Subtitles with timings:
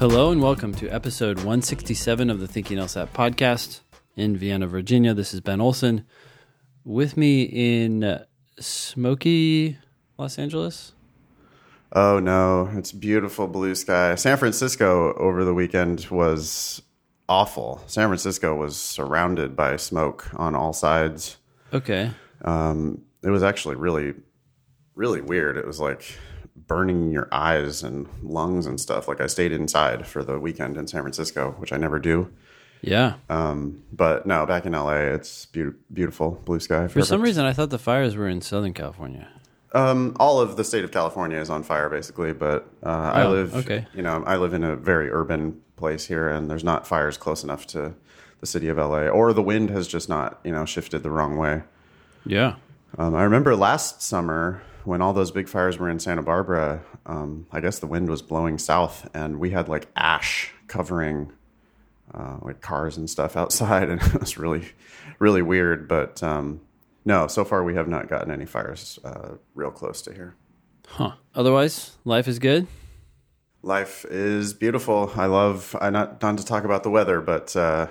[0.00, 3.80] Hello and welcome to episode 167 of the Thinking LSAT podcast
[4.16, 5.12] in Vienna, Virginia.
[5.12, 6.06] This is Ben Olson.
[6.86, 8.18] With me in
[8.58, 9.76] smoky
[10.16, 10.94] Los Angeles.
[11.92, 14.14] Oh no, it's beautiful blue sky.
[14.14, 16.80] San Francisco over the weekend was
[17.28, 17.82] awful.
[17.86, 21.36] San Francisco was surrounded by smoke on all sides.
[21.74, 22.10] Okay.
[22.42, 24.14] Um, it was actually really,
[24.94, 25.58] really weird.
[25.58, 26.18] It was like
[26.56, 29.08] burning your eyes and lungs and stuff.
[29.08, 32.30] Like I stayed inside for the weekend in San Francisco, which I never do.
[32.82, 33.14] Yeah.
[33.28, 36.88] Um, but no, back in LA, it's be- beautiful blue sky.
[36.88, 39.28] For some reason, I thought the fires were in Southern California.
[39.72, 42.32] Um, all of the state of California is on fire, basically.
[42.32, 43.86] But uh, I Oh, live, okay.
[43.94, 47.44] you know, I live in a very urban place here, and there's not fires close
[47.44, 47.94] enough to
[48.40, 51.36] the city of LA, or the wind has just not, you know, shifted the wrong
[51.36, 51.62] way.
[52.24, 52.54] Yeah.
[52.98, 56.82] Um, I remember last summer when all those big fires were in Santa Barbara.
[57.06, 61.32] Um, I guess the wind was blowing south, and we had like ash covering
[62.14, 64.68] uh, like cars and stuff outside, and it was really,
[65.18, 65.88] really weird.
[65.88, 66.60] But um,
[67.04, 70.34] no, so far we have not gotten any fires uh, real close to here.
[70.86, 71.12] Huh.
[71.34, 72.66] Otherwise, life is good.
[73.62, 75.12] Life is beautiful.
[75.14, 75.76] I love.
[75.80, 77.88] I not not to talk about the weather, but uh,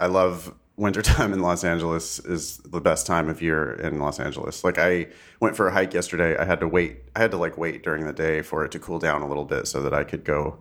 [0.00, 2.18] I love wintertime in Los Angeles.
[2.20, 4.64] Is the best time of year in Los Angeles.
[4.64, 5.08] Like I
[5.40, 6.36] went for a hike yesterday.
[6.36, 6.98] I had to wait.
[7.14, 9.44] I had to like wait during the day for it to cool down a little
[9.44, 10.58] bit so that I could go.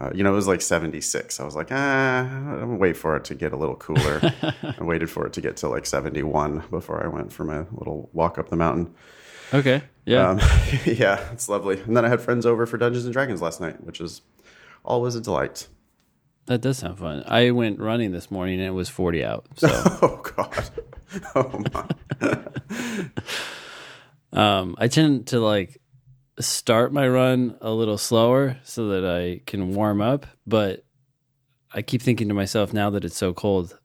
[0.00, 1.40] Uh, you know, it was like 76.
[1.40, 4.20] I was like, ah, I'm gonna wait for it to get a little cooler.
[4.62, 8.08] I waited for it to get to like 71 before I went for my little
[8.12, 8.94] walk up the mountain.
[9.52, 9.82] Okay.
[10.04, 10.30] Yeah.
[10.30, 10.38] Um,
[10.84, 11.80] yeah, it's lovely.
[11.80, 14.22] And then I had friends over for Dungeons and Dragons last night, which is
[14.84, 15.66] always a delight.
[16.48, 17.22] That does sound fun.
[17.26, 19.46] I went running this morning and it was 40 out.
[19.56, 19.68] So
[20.02, 20.70] Oh God.
[21.34, 23.08] Oh my.
[24.60, 25.80] um, I tend to like
[26.40, 30.26] start my run a little slower so that I can warm up.
[30.46, 30.84] But
[31.72, 33.78] I keep thinking to myself now that it's so cold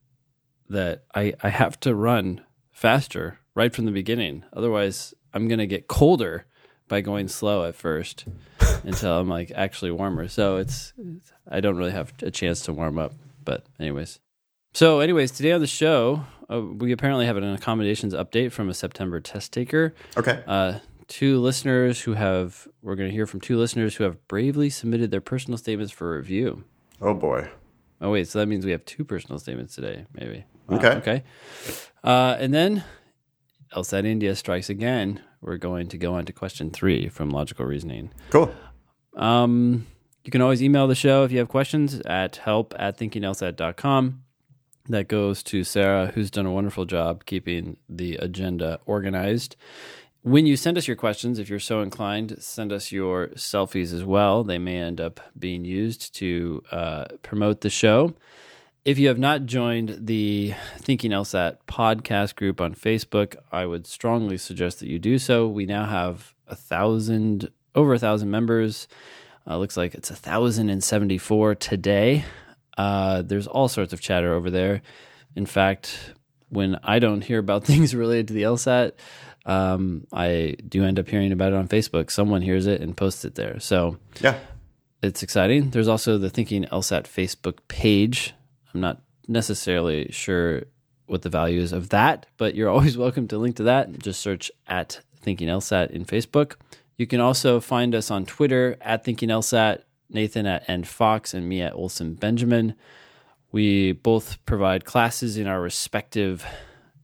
[0.69, 4.43] that I, I have to run faster right from the beginning.
[4.53, 6.45] Otherwise, I'm going to get colder
[6.93, 8.25] by going slow at first
[8.83, 10.27] until I'm like actually warmer.
[10.27, 13.13] So it's, it's I don't really have a chance to warm up.
[13.43, 14.19] But anyways.
[14.75, 18.75] So anyways, today on the show, uh, we apparently have an accommodations update from a
[18.75, 19.95] September test taker.
[20.15, 20.43] Okay.
[20.45, 24.69] Uh, two listeners who have we're going to hear from two listeners who have bravely
[24.69, 26.63] submitted their personal statements for review.
[27.01, 27.49] Oh boy.
[28.01, 30.43] Oh wait, so that means we have two personal statements today, maybe.
[30.67, 30.89] Wow, Okay.
[30.97, 31.23] okay.
[32.03, 32.83] Uh, and then
[33.75, 35.21] LSAT India strikes again.
[35.41, 38.11] We're going to go on to question three from Logical Reasoning.
[38.29, 38.53] Cool.
[39.15, 39.87] Um,
[40.23, 44.23] you can always email the show if you have questions at help at thinkinglsat.com.
[44.89, 49.55] That goes to Sarah, who's done a wonderful job keeping the agenda organized.
[50.23, 54.05] When you send us your questions, if you're so inclined, send us your selfies as
[54.05, 54.43] well.
[54.43, 58.13] They may end up being used to uh, promote the show.
[58.85, 64.37] If you have not joined the Thinking LSAT podcast group on Facebook, I would strongly
[64.37, 65.47] suggest that you do so.
[65.47, 68.89] We now have a thousand, over a thousand members.
[69.47, 72.25] Uh, looks like it's a thousand and seventy-four today.
[72.77, 74.81] Uh, there's all sorts of chatter over there.
[75.35, 76.13] In fact,
[76.49, 78.91] when I don't hear about things related to the LSAT,
[79.45, 82.11] um, I do end up hearing about it on Facebook.
[82.11, 83.61] Someone hears it and posts it there.
[83.61, 84.37] So Yeah.
[85.01, 85.69] it's exciting.
[85.69, 88.33] There's also the Thinking LSAT Facebook page.
[88.73, 90.63] I'm not necessarily sure
[91.05, 93.99] what the value is of that, but you're always welcome to link to that.
[93.99, 96.55] Just search at Thinking LSAT in Facebook.
[96.97, 101.47] You can also find us on Twitter at Thinking LSAT, Nathan at N Fox, and
[101.47, 102.75] me at Olson Benjamin.
[103.51, 106.45] We both provide classes in our respective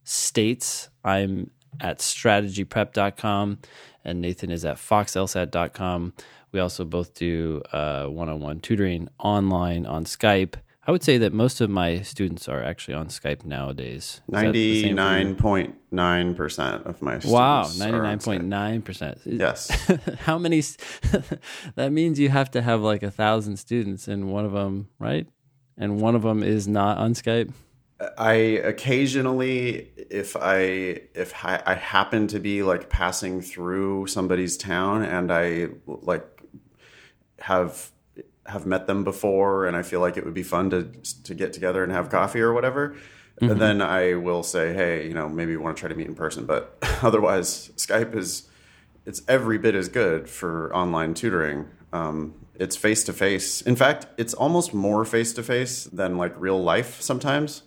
[0.03, 0.89] states.
[1.03, 3.59] I'm at strategyprep.com
[4.03, 6.13] and Nathan is at foxlsat.com.
[6.51, 10.55] We also both do one on one tutoring online on Skype.
[10.89, 14.21] I would say that most of my students are actually on Skype nowadays.
[14.27, 14.95] The same for you?
[14.95, 19.19] 99.9% of my students Wow, ninety nine point nine percent.
[19.23, 19.69] Yes.
[20.21, 20.61] How many?
[21.75, 25.27] that means you have to have like a thousand students, and one of them, right?
[25.77, 27.53] And one of them is not on Skype.
[28.17, 35.03] I occasionally, if I if I, I happen to be like passing through somebody's town
[35.03, 36.25] and I like
[37.41, 37.91] have
[38.49, 40.83] have met them before and I feel like it would be fun to
[41.23, 42.95] to get together and have coffee or whatever,
[43.41, 46.07] and then I will say, hey, you know, maybe we want to try to meet
[46.07, 46.45] in person.
[46.45, 48.49] But otherwise, Skype is
[49.05, 51.67] it's every bit as good for online tutoring.
[51.93, 53.61] Um, it's face to face.
[53.61, 57.63] In fact, it's almost more face to face than like real life sometimes.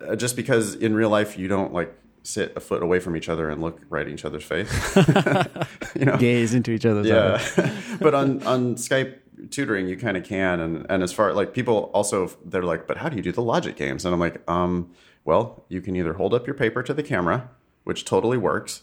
[0.00, 1.94] Uh, just because in real life you don't like
[2.24, 4.70] sit a foot away from each other and look right in each other's face.
[5.96, 7.54] you know, Gaze into each other's eyes.
[7.56, 7.80] yeah.
[8.00, 9.18] but on on Skype,
[9.50, 10.60] tutoring, you kind of can.
[10.60, 13.42] And and as far like people also they're like, but how do you do the
[13.42, 14.04] logic games?
[14.04, 14.90] And I'm like, um,
[15.24, 17.48] well, you can either hold up your paper to the camera,
[17.84, 18.82] which totally works,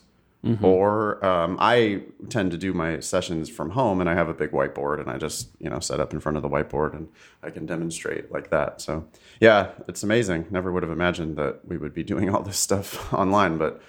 [0.64, 4.52] or um, I tend to do my sessions from home, and I have a big
[4.52, 7.10] whiteboard, and I just you know set up in front of the whiteboard, and
[7.44, 8.80] I can demonstrate like that.
[8.80, 9.06] So
[9.42, 10.48] yeah, it's amazing.
[10.50, 13.82] Never would have imagined that we would be doing all this stuff online, but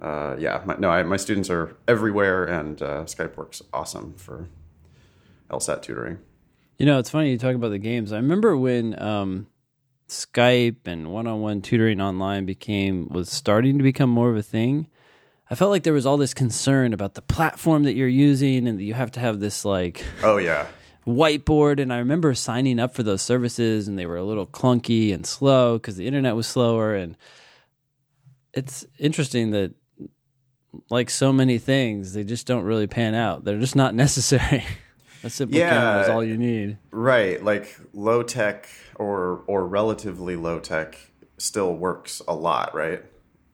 [0.00, 4.48] uh, yeah, my, no, I, my students are everywhere, and uh, Skype works awesome for
[5.50, 6.18] LSAT tutoring.
[6.78, 8.12] You know, it's funny you talk about the games.
[8.12, 9.46] I remember when um,
[10.08, 14.88] Skype and one-on-one tutoring online became was starting to become more of a thing.
[15.50, 18.78] I felt like there was all this concern about the platform that you're using, and
[18.78, 20.68] that you have to have this like Oh yeah,
[21.06, 21.80] whiteboard.
[21.80, 25.26] And I remember signing up for those services, and they were a little clunky and
[25.26, 26.94] slow because the internet was slower.
[26.94, 27.16] And
[28.54, 29.74] it's interesting that,
[30.88, 33.44] like so many things, they just don't really pan out.
[33.44, 34.64] They're just not necessary.
[35.24, 35.70] A simple Yeah.
[35.70, 36.78] camera is all you need.
[36.90, 37.42] right.
[37.42, 40.96] Like low tech or or relatively low tech
[41.38, 43.02] still works a lot, right?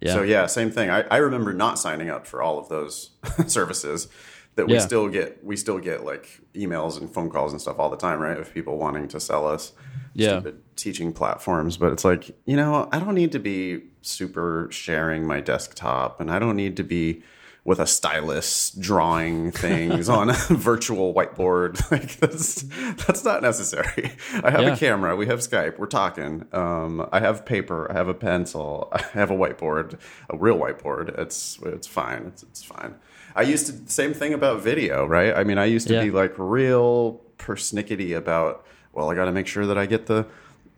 [0.01, 0.13] Yeah.
[0.15, 0.91] So yeah, same thing.
[0.91, 3.11] I, I remember not signing up for all of those
[3.47, 4.09] services
[4.57, 4.81] that we Yeah.
[4.81, 5.45] still get.
[5.45, 8.39] We still get like emails and phone calls and stuff all the time, right?
[8.39, 9.73] Of people wanting to sell us
[10.15, 10.39] Yeah.
[10.41, 11.77] stupid teaching platforms.
[11.77, 16.31] But it's like you know, I don't need to be super sharing my desktop, and
[16.31, 17.23] I don't need to be
[17.67, 21.83] with a stylus drawing things on a virtual whiteboard.
[21.91, 22.63] Like that's
[23.07, 24.13] that's not necessary.
[24.43, 24.75] I have Yeah.
[24.75, 25.17] a camera.
[25.17, 25.77] We have Skype.
[25.79, 26.47] We're talking.
[26.53, 27.91] Um, I have paper.
[27.91, 28.89] I have a pencil.
[28.93, 29.99] I have a whiteboard,
[30.31, 31.19] a real whiteboard.
[31.19, 32.23] It's it's fine.
[32.29, 32.95] It's it's fine.
[33.35, 35.35] I used to same thing about video, right?
[35.37, 36.05] I mean, I used to Yeah.
[36.05, 38.65] be like real persnickety about.
[38.93, 40.25] Well, I got to make sure that I get the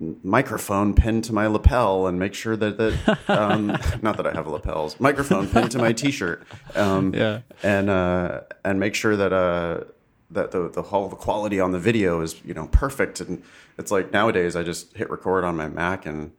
[0.01, 3.67] microphone pinned to my lapel and make sure that that um,
[4.03, 6.47] not that I have lapels microphone pinned to my t-shirt
[6.77, 7.41] um, Yeah.
[7.63, 9.85] and uh, and make sure that uh,
[10.31, 13.21] that the the whole the quality on the video is you know perfect.
[13.21, 13.43] And
[13.77, 16.33] it's like nowadays I just hit record on my Mac and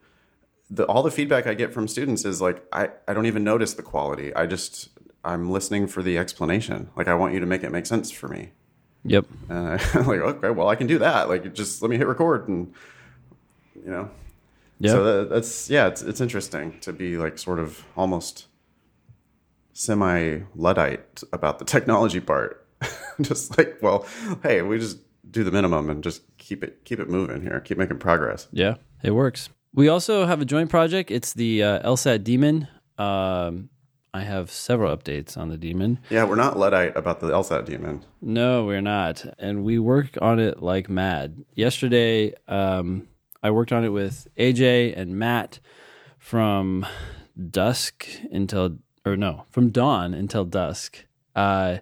[0.69, 3.73] the all the feedback I get from students is like I, I don't even notice
[3.73, 4.33] the quality.
[4.35, 4.89] I just
[5.25, 6.91] I'm listening for the explanation.
[6.95, 8.51] Like I want you to make it make sense for me.
[9.03, 9.25] Yep.
[9.49, 11.27] I'm like okay well I can do that.
[11.27, 12.73] Like just let me hit record and
[13.83, 14.09] you know
[14.79, 14.91] Yeah.
[14.91, 18.47] so that, that's yeah, it's it's interesting to be like sort of almost
[19.73, 22.65] semi luddite about the technology part.
[23.21, 24.05] just like, well,
[24.43, 24.99] hey, we just
[25.29, 28.47] do the minimum and just keep it keep it moving here, keep making progress.
[28.51, 29.49] Yeah, it works.
[29.73, 31.11] We also have a joint project.
[31.11, 32.67] It's the uh, LSAT Demon.
[32.97, 33.69] Um,
[34.13, 35.99] I have several updates on the Demon.
[36.09, 38.03] Yeah, we're not luddite about the LSAT demon.
[38.21, 39.23] No, we're not.
[39.37, 41.45] And we work on it like mad.
[41.53, 43.07] Yesterday, um,
[43.41, 45.59] I worked on it with AJ and Matt
[46.17, 46.85] from
[47.49, 51.05] dusk until, or no, from dawn until dusk.
[51.35, 51.77] Uh,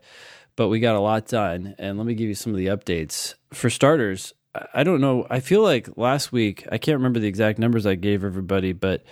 [0.56, 1.76] but we got a lot done.
[1.80, 3.36] And let me give you some of the updates.
[3.54, 4.34] For starters,
[4.74, 5.26] I- don't know.
[5.30, 9.04] I feel like last week, I can't remember the exact numbers I gave everybody, but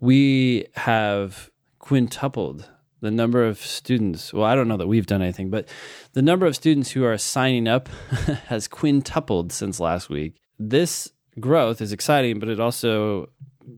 [0.00, 2.68] we have quintupled
[3.00, 4.32] the number of students.
[4.32, 5.68] Well, I don't know that we've done anything, but
[6.12, 7.88] the number of students who are signing up
[8.48, 10.36] has quintupled since last week.
[10.58, 13.28] This growth is exciting, but it also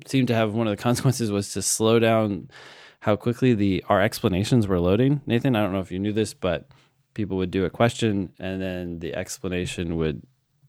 [0.06, 2.50] seemed to have one of the consequences was to slow down
[3.00, 5.20] how quickly the our explanations were loading.
[5.26, 6.68] Nathan, I don't know if you knew this, but
[7.14, 10.22] people would do a question and then the explanation would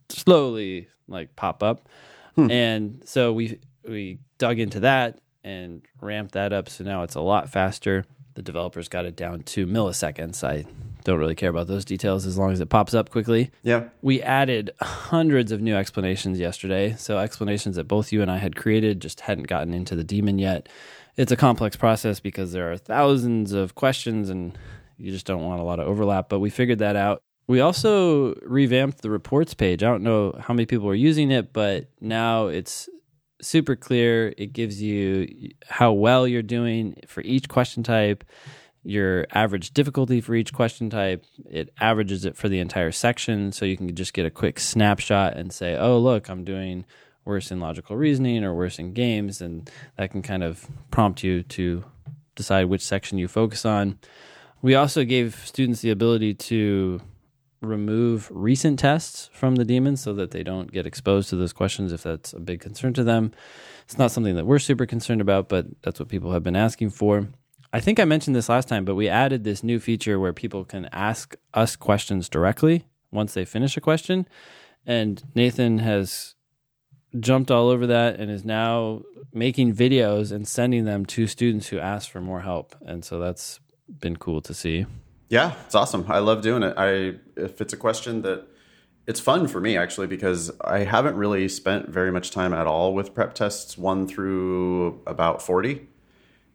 [0.09, 1.87] slowly like pop up.
[2.35, 2.51] Hmm.
[2.51, 7.21] And so we we dug into that and ramped that up so now it's a
[7.21, 8.05] lot faster.
[8.33, 10.43] The developers got it down to milliseconds.
[10.43, 10.65] I
[11.03, 13.51] don't really care about those details as long as it pops up quickly.
[13.63, 13.89] Yeah.
[14.01, 16.95] We added hundreds of new explanations yesterday.
[16.97, 20.39] So, explanations that both you and I had created just hadn't gotten into the demon
[20.39, 20.69] yet.
[21.15, 24.57] It's a complex process because there are thousands of questions and
[24.97, 27.21] you just don't want a lot of overlap, but we figured that out.
[27.47, 29.83] We also revamped the reports page.
[29.83, 32.87] I don't know how many people are using it, but now it's
[33.41, 34.33] super clear.
[34.37, 38.23] It gives you how well you're doing for each question type,
[38.83, 41.23] your average difficulty for each question type.
[41.49, 45.37] It averages it for the entire section, so you can just get a quick snapshot
[45.37, 46.85] and say, "Oh, look, I'm doing
[47.25, 51.43] worse in logical reasoning or worse in games," and that can kind of prompt you
[51.43, 51.85] to
[52.35, 53.97] decide which section you focus on.
[54.61, 57.01] We also gave students the ability to
[57.61, 61.93] remove recent tests from the demons so that they don't get exposed to those questions
[61.93, 63.31] if that's a big concern to them.
[63.85, 66.89] It's not something that we're super concerned about, but that's what people have been asking
[66.89, 67.29] for.
[67.75, 70.63] I think I mentioned this last time, but we added this new feature where people
[70.63, 74.27] can ask us questions directly once they finish a question.
[74.85, 76.35] And Nathan has
[77.19, 79.01] jumped all over that and is now
[79.33, 82.75] making videos and sending them to students who ask for more help.
[82.85, 83.59] And so that's
[83.99, 84.85] been cool to see.
[85.29, 86.05] Yeah, it's awesome.
[86.09, 86.75] I love doing it.
[86.77, 88.45] I if it's a question that
[89.07, 92.93] it's fun for me actually because I haven't really spent very much time at all
[92.93, 95.87] with prep tests one through about 40.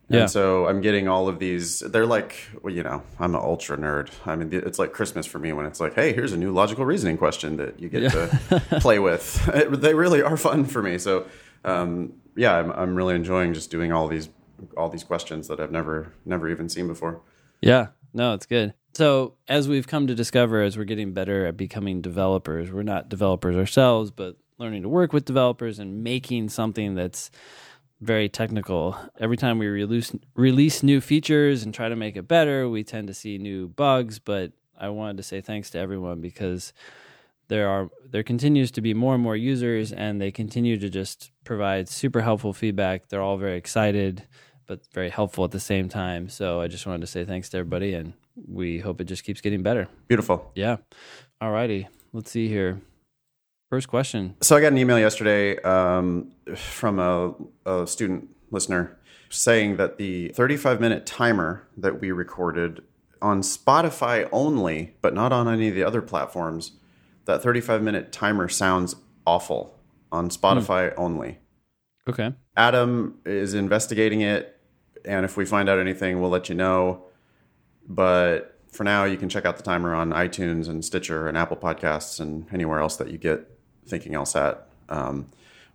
[0.08, 0.20] Yeah.
[0.20, 1.80] And so I'm getting all of these.
[1.80, 4.10] They're like, well, you know, I'm an ultra nerd.
[4.24, 6.86] I mean, it's like Christmas for me when it's like, hey, here's a new logical
[6.86, 9.48] reasoning question that you get to play with.
[9.48, 10.96] It, they really are fun for me.
[10.96, 11.26] So,
[11.64, 14.30] um, yeah, I'm, I'm really enjoying just doing all these
[14.76, 17.20] all these questions that I've never never even seen before.
[17.60, 18.74] Yeah, no, it's good.
[18.94, 23.08] So, as we've come to discover, as we're getting better at becoming developers, we're not
[23.08, 27.30] developers ourselves, but learning to work with developers and making something that's
[28.00, 28.96] very technical.
[29.18, 33.08] Every time we release release new features and try to make it better, we tend
[33.08, 34.18] to see new bugs.
[34.18, 36.72] But I wanted to say thanks to everyone because
[37.48, 41.32] there are there continues to be more and more users, and they continue to just
[41.44, 43.08] provide super helpful feedback.
[43.08, 44.24] They're all very excited,
[44.66, 46.28] but very helpful at the same time.
[46.28, 48.12] So I just wanted to say thanks to everybody, and
[48.46, 49.88] we hope it just keeps getting better.
[50.06, 50.52] Beautiful.
[50.54, 50.76] Yeah.
[51.42, 51.88] Alrighty.
[52.12, 52.80] Let's see here.
[53.70, 54.34] First question.
[54.40, 57.34] So I got an email yesterday um, from a,
[57.66, 58.98] a student listener
[59.28, 62.82] saying that the 35 minute timer that we recorded
[63.20, 66.72] on Spotify only, but not on any of the other platforms,
[67.26, 68.96] that 35 minute timer sounds
[69.26, 69.78] awful
[70.10, 71.38] on Spotify only.
[72.08, 72.32] Okay.
[72.56, 74.58] Adam is investigating it,
[75.04, 77.04] and if we find out anything, we'll let you know.
[77.86, 81.58] But for now, you can check out the timer on iTunes and Stitcher and Apple
[81.58, 83.57] Podcasts and anywhere else that you get
[83.88, 84.58] Thinking LSAT.
[84.88, 85.28] Um,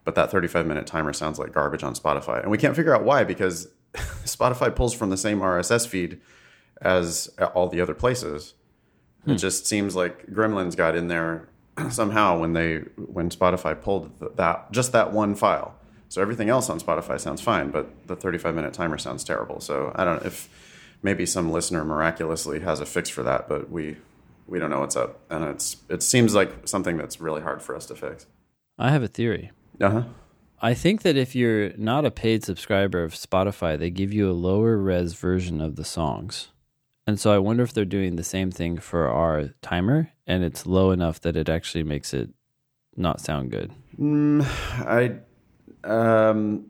[0.04, 2.42] but that 35 minute timer sounds like garbage on Spotify.
[2.42, 6.20] And we can't figure out why because Spotify pulls from the same RSS feed
[6.82, 8.54] as all the other places.
[9.26, 9.32] Hmm.
[9.32, 11.48] It just seems like Gremlins got in there
[11.90, 15.76] somehow when they when Spotify pulled that just that one file.
[16.10, 19.60] So everything else on Spotify sounds fine, but the 35 minute timer sounds terrible.
[19.60, 20.48] So I don't know if
[21.02, 23.98] maybe some listener miraculously has a fix for that, but we
[24.48, 27.76] we don't know what's up, and it's it seems like something that's really hard for
[27.76, 28.26] us to fix.
[28.78, 29.52] I have a theory.
[29.80, 30.04] Uh huh.
[30.62, 34.32] I think that if you're not a paid subscriber of Spotify, they give you a
[34.32, 36.50] lower res version of the songs.
[37.06, 40.66] And so I wonder if they're doing the same thing for our timer and it's
[40.66, 42.30] low enough that it actually makes it
[42.96, 43.72] not sound good.
[44.00, 44.46] Mm,
[44.88, 45.20] I
[45.86, 46.68] um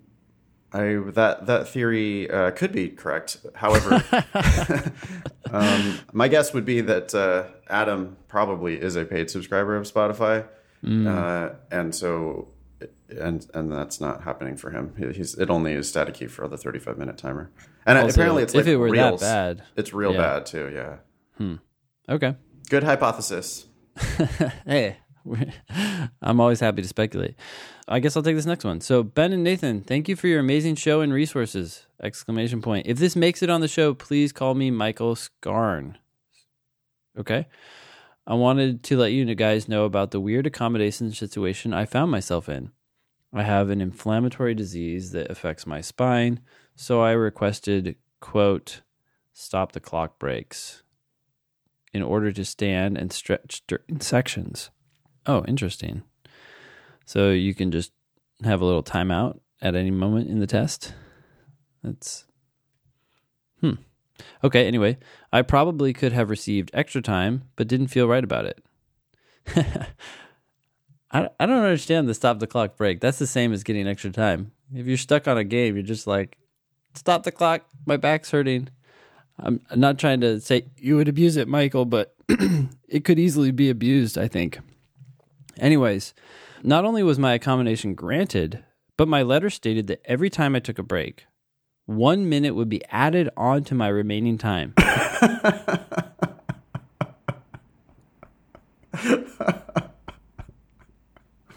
[0.71, 3.37] I that that theory uh, could be correct.
[3.53, 4.03] However,
[5.53, 10.47] um, my guess would be that uh, Adam probably is a paid subscriber of Spotify,
[10.83, 11.07] mm.
[11.07, 12.47] uh, and so
[13.09, 14.93] and and that's not happening for him.
[15.13, 17.51] He's it only is static key for the thirty five minute timer,
[17.85, 19.21] and also, apparently it's like if it were reals.
[19.21, 20.17] that bad, it's real yeah.
[20.17, 20.71] bad too.
[20.73, 20.97] Yeah.
[21.37, 21.55] Hmm.
[22.09, 22.35] Okay.
[22.69, 23.67] Good hypothesis.
[24.65, 24.97] hey,
[26.21, 27.35] I'm always happy to speculate.
[27.87, 28.81] I guess I'll take this next one.
[28.81, 31.85] So Ben and Nathan, thank you for your amazing show and resources!
[32.01, 32.87] Exclamation point.
[32.87, 35.97] If this makes it on the show, please call me Michael Scarn.
[37.17, 37.47] Okay.
[38.25, 42.47] I wanted to let you guys know about the weird accommodation situation I found myself
[42.47, 42.71] in.
[43.33, 46.39] I have an inflammatory disease that affects my spine,
[46.75, 48.81] so I requested, quote,
[49.33, 50.83] stop the clock breaks
[51.93, 54.69] in order to stand and stretch during sections.
[55.25, 56.03] Oh, interesting.
[57.05, 57.91] So you can just
[58.43, 60.93] have a little timeout at any moment in the test.
[61.83, 62.25] That's
[63.61, 63.73] hmm.
[64.43, 64.97] Okay, anyway,
[65.31, 68.63] I probably could have received extra time, but didn't feel right about it.
[71.11, 72.99] I, I don't understand the stop the clock break.
[72.99, 74.51] That's the same as getting extra time.
[74.73, 76.37] If you're stuck on a game, you're just like,
[76.95, 77.65] stop the clock.
[77.85, 78.69] My back's hurting.
[79.39, 82.15] I'm not trying to say you would abuse it, Michael, but
[82.87, 84.59] it could easily be abused, I think.
[85.59, 86.13] Anyways,
[86.63, 88.63] not only was my accommodation granted,
[88.97, 91.25] but my letter stated that every time I took a break,
[91.85, 94.73] one minute would be added on to my remaining time.
[94.77, 94.89] what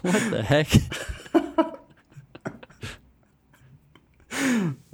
[0.03, 0.67] the heck?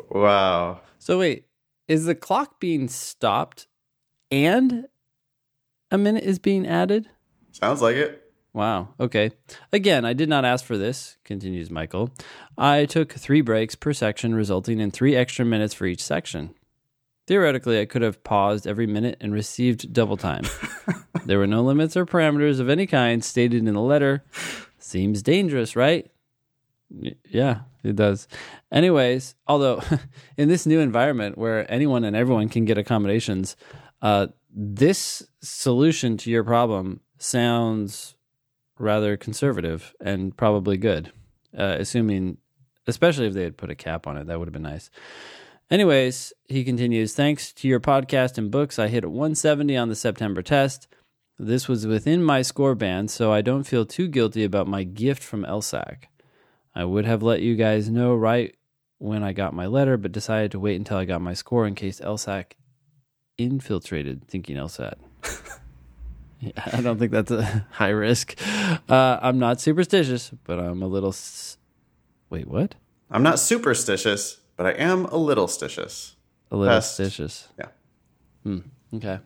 [0.10, 0.82] wow.
[1.00, 1.46] So, wait,
[1.88, 3.68] is the clock being stopped
[4.32, 4.86] and
[5.92, 7.10] a minute is being added?
[7.52, 8.23] Sounds like it.
[8.54, 8.90] Wow.
[9.00, 9.32] Okay.
[9.72, 12.12] Again, I did not ask for this, continues Michael.
[12.58, 16.54] I took three breaks per section, resulting in three extra minutes for each section.
[17.26, 20.44] Theoretically, I could have paused every minute and received double time.
[21.26, 24.24] there were no limits or parameters of any kind stated in the letter.
[24.78, 26.12] Seems dangerous, right?
[26.92, 28.28] Y- yeah, it does.
[28.72, 29.82] Anyways, although
[30.38, 33.56] in this new environment where anyone and everyone can get accommodations,
[34.02, 38.16] uh, this solution to your problem sounds
[38.78, 41.12] rather conservative and probably good,
[41.58, 42.38] uh, assuming,
[42.88, 44.90] especially if they had put a cap on it, that would have been nice.
[45.70, 50.42] Anyways, he continues, thanks to your podcast and books, I hit 170 on the September
[50.42, 50.88] test.
[51.40, 55.24] This was within my score band, so I don't feel too guilty about my gift
[55.24, 56.04] from LSAC.
[56.76, 58.56] I would have let you guys know right
[58.98, 61.76] when I got my letter, but decided to wait until I got my score in
[61.76, 62.54] case LSAC
[63.38, 64.96] infiltrated thinking LSAT.
[66.44, 68.36] Yeah, I don't think that's a high risk.
[68.90, 71.10] Uh, I'm not superstitious, but I'm a little.
[71.10, 71.58] S-
[72.30, 72.76] Wait, what?
[73.12, 76.16] I'm not superstitious, but I am a little stitious.
[76.52, 77.48] A little stitious.
[77.60, 77.68] Yeah.
[78.44, 78.60] Hmm.
[78.96, 79.20] Okay.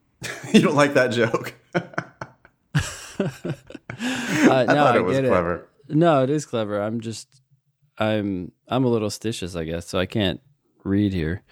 [0.52, 1.54] you don't like that joke?
[1.74, 1.82] Uh,
[4.00, 5.68] I no, thought I it was get clever.
[5.88, 6.80] No, it is clever.
[6.80, 7.40] I'm just
[7.98, 10.40] I'm I'm a little stitious, I guess, so I can't
[10.84, 11.42] read here.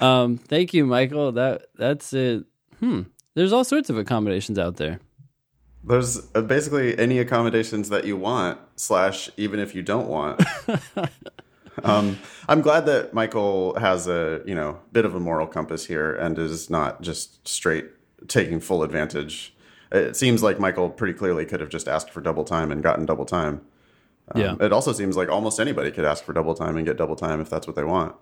[0.00, 1.32] Um, thank you, Michael.
[1.32, 2.44] That that's it.
[2.78, 3.02] Hmm.
[3.34, 5.00] There's all sorts of accommodations out there.
[5.82, 10.42] There's uh, basically any accommodations that you want, slash, even if you don't want.
[11.84, 12.18] um,
[12.48, 16.38] I'm glad that Michael has a you know bit of a moral compass here and
[16.38, 17.86] is not just straight
[18.28, 19.54] taking full advantage.
[19.92, 23.06] It seems like Michael pretty clearly could have just asked for double time and gotten
[23.06, 23.62] double time.
[24.32, 24.56] Um, Yeah.
[24.60, 27.40] It also seems like almost anybody could ask for double time and get double time
[27.40, 28.14] if that's what they want.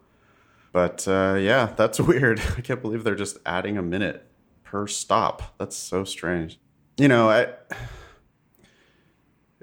[0.72, 2.40] But uh, yeah, that's weird.
[2.56, 4.27] I can't believe they're just adding a minute
[4.70, 5.54] per stop.
[5.58, 6.58] That's so strange.
[6.98, 7.48] You know, I,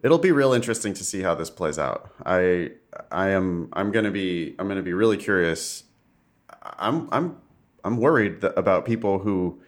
[0.03, 2.11] it'll be real interesting to see how this plays out.
[2.25, 2.71] I
[3.11, 5.83] I am I'm gonna be I'm gonna be really curious.
[6.63, 7.37] I'm I'm
[7.83, 9.61] I'm worried that, about people who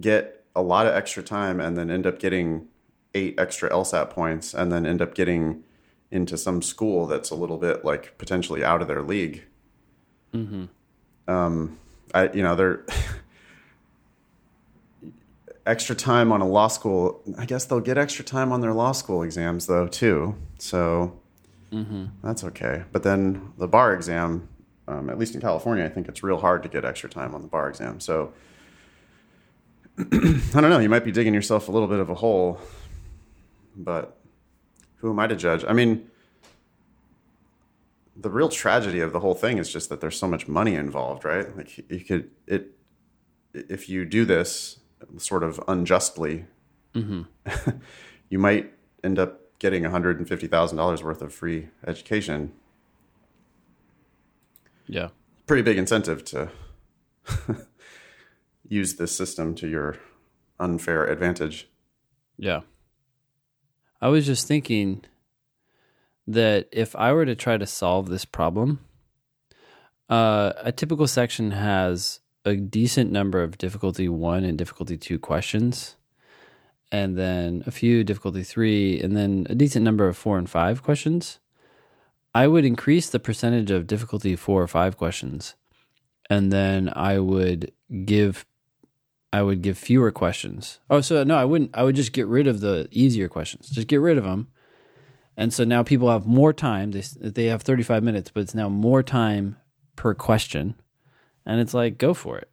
[0.00, 2.68] get a lot of extra time and then end up getting
[3.14, 5.64] eight extra LSAT points and then end up getting
[6.10, 9.44] into some school that's a little bit like potentially out of their league.
[11.26, 11.78] Um,
[12.14, 12.86] I you know they're
[15.66, 17.22] extra time on a law school.
[17.38, 20.36] I guess they'll get extra time on their law school exams though too.
[20.58, 21.18] So
[22.22, 22.84] that's okay.
[22.92, 24.48] But then the bar exam,
[24.88, 27.42] um, at least in California, I think it's real hard to get extra time on
[27.42, 28.00] the bar exam.
[28.00, 28.32] So
[29.98, 30.02] I
[30.60, 30.78] don't know.
[30.78, 32.60] You might be digging yourself a little bit of a hole,
[33.76, 34.18] but
[34.96, 35.64] who am I to judge?
[35.66, 36.10] I mean,
[38.16, 41.24] the real tragedy of the whole thing is just that there's so much money involved,
[41.24, 41.56] right?
[41.56, 42.72] Like you could it
[43.54, 44.78] if you do this
[45.18, 46.46] sort of unjustly,
[46.94, 52.52] you might end up getting $150,000 worth of free education.
[54.86, 55.08] Yeah.
[55.46, 56.50] Pretty big incentive to
[58.68, 59.98] use this system to your
[60.58, 61.68] unfair advantage.
[62.36, 62.60] Yeah.
[64.00, 65.04] I was just thinking
[66.26, 68.80] that if I were to try to solve this problem,
[70.08, 75.96] uh, a typical section has a decent number of difficulty one and difficulty two questions,
[76.90, 80.82] and then a few difficulty three, and then a decent number of four and five
[80.82, 81.38] questions.
[82.34, 85.54] I would increase the percentage of difficulty four or five questions,
[86.30, 87.72] and then I would
[88.04, 88.46] give
[89.32, 90.78] I would give fewer questions.
[90.90, 91.70] Oh, so no, I wouldn't.
[91.74, 93.70] I would just get rid of the easier questions.
[93.70, 94.48] Just get rid of them.
[95.36, 96.90] And so now people have more time.
[96.90, 99.56] They they have 35 minutes, but it's now more time
[99.96, 100.74] per question.
[101.44, 102.50] And it's like go for it.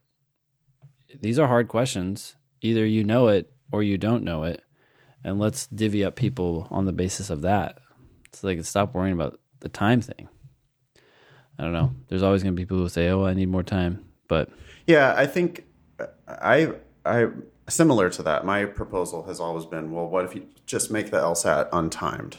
[1.20, 2.36] These are hard questions.
[2.60, 4.62] Either you know it or you don't know it.
[5.22, 7.78] And let's divvy up people on the basis of that.
[8.32, 10.28] So they can stop worrying about the time thing.
[11.58, 11.92] I don't know.
[12.08, 14.48] There's always going to be people who say, "Oh, I need more time." But
[14.86, 15.66] Yeah, I think
[16.26, 16.72] I
[17.04, 17.26] I
[17.68, 18.46] similar to that.
[18.46, 22.36] My proposal has always been, well, what if you just make the LSAT untimed?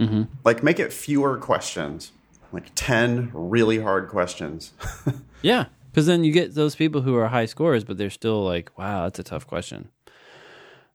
[0.00, 0.22] Mm-hmm.
[0.44, 2.10] Like make it fewer questions,
[2.52, 4.72] like ten really hard questions.
[5.42, 8.76] Yeah, because then you get those people who are high scorers, but they're still like,
[8.76, 9.88] "Wow, that's a tough question."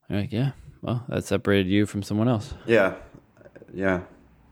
[0.08, 0.52] You're like, "Yeah,
[0.84, 2.94] well, that separated you from someone else." yeah,
[3.74, 4.02] yeah.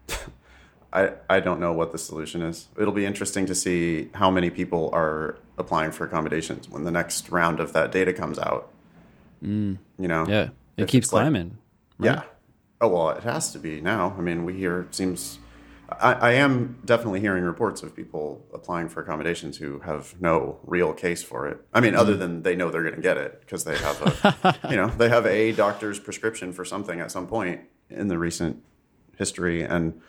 [0.91, 2.67] I I don't know what the solution is.
[2.79, 7.29] It'll be interesting to see how many people are applying for accommodations when the next
[7.29, 8.71] round of that data comes out.
[9.43, 9.77] Mm.
[9.99, 11.59] You know, Yeah, it keeps it's like- climbing.
[11.99, 12.23] Yeah.
[12.81, 14.15] Oh well, it has to be now.
[14.17, 15.37] I mean, we hear it seems.
[15.99, 20.93] I, I am definitely hearing reports of people applying for accommodations who have no real
[20.93, 21.59] case for it.
[21.73, 22.19] I mean, other mm-hmm.
[22.19, 25.09] than they know they're going to get it because they have a, you know, they
[25.09, 28.63] have a doctor's prescription for something at some point in the recent
[29.17, 29.99] history, and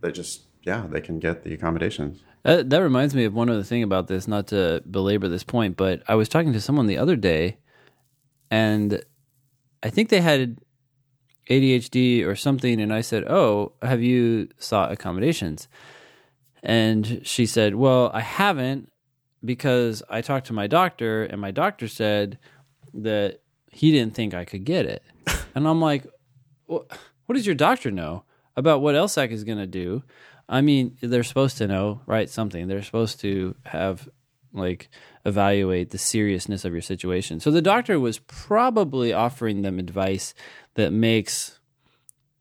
[0.00, 2.22] they just yeah they can get the accommodations.
[2.42, 4.26] That, that reminds me of one other thing about this.
[4.26, 7.58] Not to belabor this point, but I was talking to someone the other day,
[8.50, 9.02] and
[9.82, 10.58] I think they had
[11.50, 15.68] ADHD or something, and I said, "Oh, have you sought accommodations?"
[16.62, 18.90] And she said, "Well, I haven't
[19.44, 22.38] because I talked to my doctor, and my doctor said
[22.94, 25.02] that he didn't think I could get it."
[25.54, 26.06] and I'm like,
[26.66, 26.86] "What
[27.26, 28.24] what does your doctor know
[28.56, 30.04] about what LSAC is going to do?"
[30.48, 32.28] I mean, they're supposed to know, right?
[32.28, 32.66] Something.
[32.66, 34.08] They're supposed to have
[34.52, 34.88] like
[35.24, 37.40] evaluate the seriousness of your situation.
[37.40, 40.34] So the doctor was probably offering them advice
[40.80, 41.60] that makes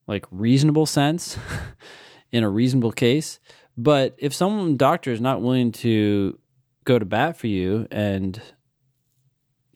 [0.07, 1.37] like reasonable sense
[2.31, 3.39] in a reasonable case.
[3.77, 6.39] But if some doctor is not willing to
[6.83, 8.41] go to bat for you and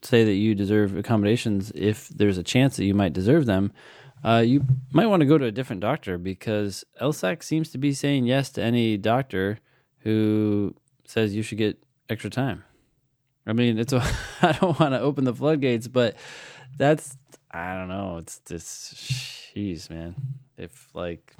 [0.02, 3.72] say that you deserve accommodations if there's a chance that you might deserve them,
[4.24, 7.94] uh, you might want to go to a different doctor because LSAC seems to be
[7.94, 9.60] saying yes to any doctor
[10.00, 11.78] who says you should get
[12.10, 12.64] extra time.
[13.46, 14.04] I mean, it's a,
[14.42, 16.16] I don't want to open the floodgates, but
[16.78, 17.18] that's
[17.54, 18.18] I don't know.
[18.18, 18.96] It's just
[19.56, 20.16] jeez, man.
[20.58, 21.34] If like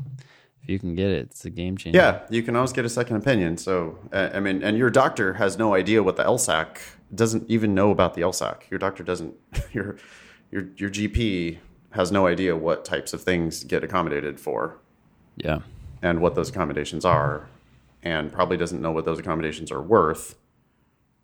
[0.62, 1.98] if you can get it, it's a game changer.
[1.98, 3.58] Yeah, you can always get a second opinion.
[3.58, 6.78] So, uh, I mean, and your doctor has no idea what the LSAC
[7.14, 8.70] doesn't even know about the LSAC.
[8.70, 9.34] Your doctor doesn't.
[9.74, 9.98] Your
[10.52, 11.58] your your GP
[11.92, 14.78] has no idea what types of things get accommodated for
[15.38, 15.60] Yeah.
[16.02, 17.48] and what those accommodations are,
[18.04, 20.36] and probably doesn't know what those accommodations are worth.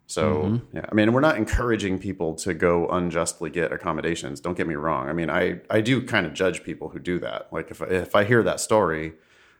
[0.10, 0.76] So, mm-hmm.
[0.76, 4.40] yeah, I mean, we're not encouraging people to go unjustly get accommodations.
[4.40, 5.08] Don't get me wrong.
[5.08, 7.54] I mean, I, I do kind of judge people who do that.
[7.54, 9.14] Like, if, I- if I hear that story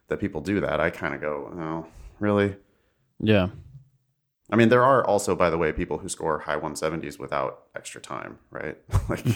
[0.08, 1.88] that people do that, I kind of go, oh,
[2.20, 2.56] really?
[3.20, 3.50] Yeah.
[4.52, 8.02] I mean, there are also, by the way, people who score high 170s without extra
[8.02, 8.76] time, right?
[9.10, 9.32] like hmm.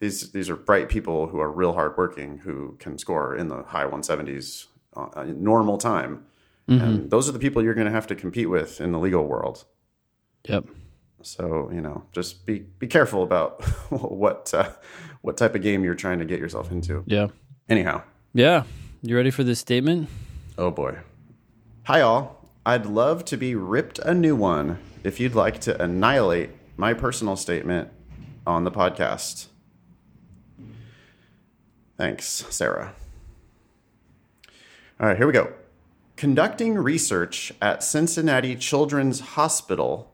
[0.00, 3.86] these these are bright people who are real hardworking who can score in the high
[3.86, 6.26] 170s uh, normal time,
[6.68, 6.84] mm-hmm.
[6.84, 9.24] and those are the people you're going to have to compete with in the legal
[9.24, 9.64] world.
[10.48, 10.66] Yep.
[11.22, 14.70] So you know, just be be careful about what uh,
[15.22, 17.02] what type of game you're trying to get yourself into.
[17.06, 17.28] Yeah.
[17.68, 18.62] Anyhow, Yeah.
[19.02, 20.08] You ready for this statement?
[20.56, 20.98] Oh boy.
[21.84, 22.48] Hi, all.
[22.64, 27.36] I'd love to be ripped a new one if you'd like to annihilate my personal
[27.36, 27.90] statement
[28.46, 29.46] on the podcast.
[31.96, 32.92] Thanks, Sarah.
[35.00, 35.52] All right, here we go.
[36.16, 40.12] Conducting research at Cincinnati Children's Hospital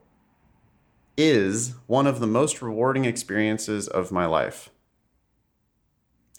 [1.22, 4.70] is one of the most rewarding experiences of my life.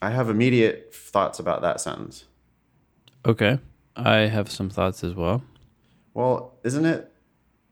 [0.02, 2.26] I have immediate thoughts about that sentence.
[3.26, 3.60] Okay.
[3.96, 5.44] I have some thoughts as well.
[6.14, 7.12] Well, isn't it?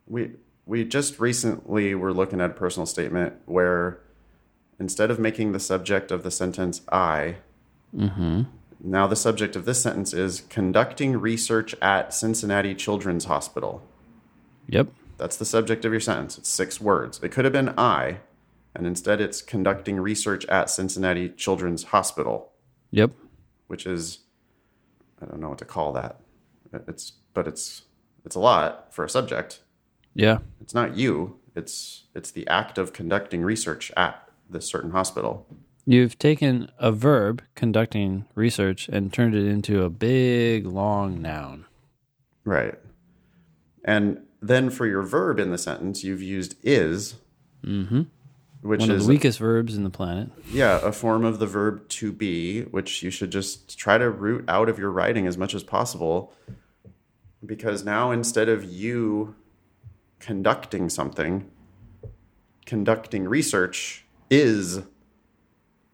[0.07, 0.31] We
[0.65, 3.99] we just recently were looking at a personal statement where
[4.79, 7.37] instead of making the subject of the sentence I,
[7.95, 8.47] mhm.
[8.79, 13.81] now the subject of this sentence is conducting research at Cincinnati Children's Hospital.
[14.67, 14.87] Yep.
[15.21, 16.39] That's the subject of your sentence.
[16.39, 17.19] It's six words.
[17.21, 18.21] It could have been I,
[18.73, 22.51] and instead it's conducting research at Cincinnati Children's Hospital,
[22.89, 23.11] Yep.
[23.67, 24.21] which is
[25.21, 26.21] I don't know what to call that.
[26.87, 27.83] It's but it's
[28.25, 29.59] it's a lot for a subject.
[30.15, 30.39] Yeah.
[30.59, 31.37] It's not you.
[31.55, 35.45] It's it's the act of conducting research at this certain hospital.
[35.85, 41.65] You've taken a verb, conducting research, and turned it into a big, long noun.
[42.43, 42.79] Right.
[43.85, 47.15] And then for your verb in the sentence, you've used is,
[47.63, 48.01] Mm-hmm.
[48.61, 50.29] which One of is the weakest verbs in the planet.
[50.51, 54.43] yeah, a form of the verb to be, which you should just try to root
[54.47, 56.33] out of your writing as much as possible.
[57.45, 59.35] Because now instead of you
[60.19, 61.49] conducting something,
[62.65, 64.81] conducting research is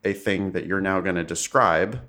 [0.05, 1.99] a thing that you're now going to describe.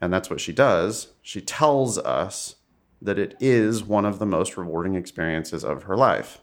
[0.00, 1.08] And that's what she does.
[1.22, 2.56] She tells us
[3.02, 6.40] that it is one of the most rewarding experiences of her life.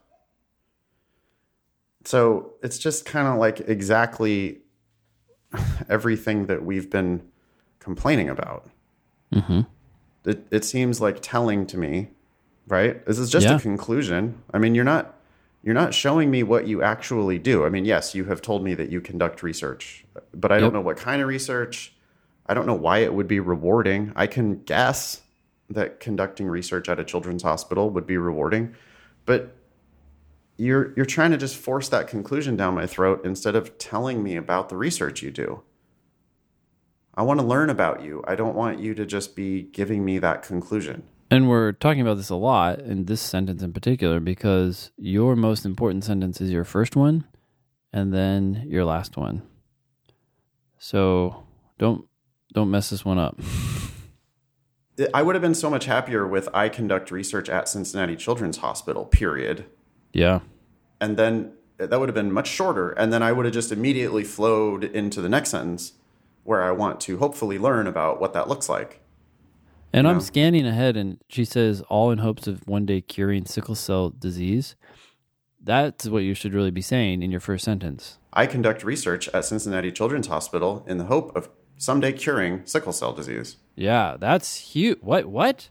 [2.05, 4.59] So it's just kind of like exactly
[5.89, 7.23] everything that we've been
[7.79, 8.69] complaining about.
[9.33, 9.61] Mm-hmm.
[10.25, 12.09] It, it seems like telling to me,
[12.67, 13.05] right?
[13.05, 13.55] This is just Yeah.
[13.55, 14.41] a conclusion.
[14.53, 15.15] I mean, you're not
[15.61, 17.65] you're not showing me what you actually do.
[17.65, 20.61] I mean, yes, you have told me that you conduct research, but I Yep.
[20.61, 21.93] don't know what kind of research.
[22.45, 24.13] I don't know why it would be rewarding.
[24.15, 25.21] I can guess
[25.69, 28.75] that conducting research at a children's hospital would be rewarding,
[29.25, 29.55] but
[30.57, 34.35] you're you're trying to just force that conclusion down my throat instead of telling me
[34.35, 35.63] about the research you do.
[37.15, 38.23] I want to learn about you.
[38.27, 41.03] I don't want you to just be giving me that conclusion.
[41.31, 45.65] And we're talking about this a lot in this sentence in particular because your most
[45.65, 47.25] important sentence is your first one
[47.93, 49.43] and then your last one.
[50.77, 51.43] So
[51.77, 52.05] don't
[52.53, 53.39] don't mess this one up.
[55.13, 59.05] I would have been so much happier with I conduct research at Cincinnati Children's Hospital,
[59.05, 59.65] period.
[60.13, 60.39] Yeah.
[60.99, 62.89] And then uh, that would have been much shorter.
[62.91, 65.93] And then I would have just immediately flowed into the next sentence
[66.43, 69.01] where I want to hopefully learn about what that looks like.
[69.93, 70.21] And I'm No.
[70.21, 74.75] scanning ahead and she says all in hopes of one day curing sickle cell disease.
[75.61, 78.17] That's what you should really be saying in your first sentence.
[78.31, 83.13] I conduct research at Cincinnati Children's Hospital in the hope of someday curing sickle cell
[83.13, 83.57] disease.
[83.75, 84.99] Yeah, that's huge.
[85.01, 85.69] What what?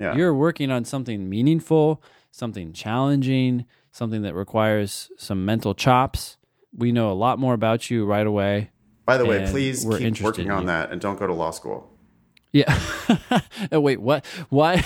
[0.00, 0.16] Yeah.
[0.16, 6.38] You're working on something meaningful, something challenging, something that requires some mental chops,
[6.76, 8.70] we know a lot more about you right away.
[9.04, 11.90] By the way, please we're keep working on that and don't go to law school.
[12.52, 12.78] Yeah.
[13.70, 14.24] oh, wait, what?
[14.48, 14.84] Why?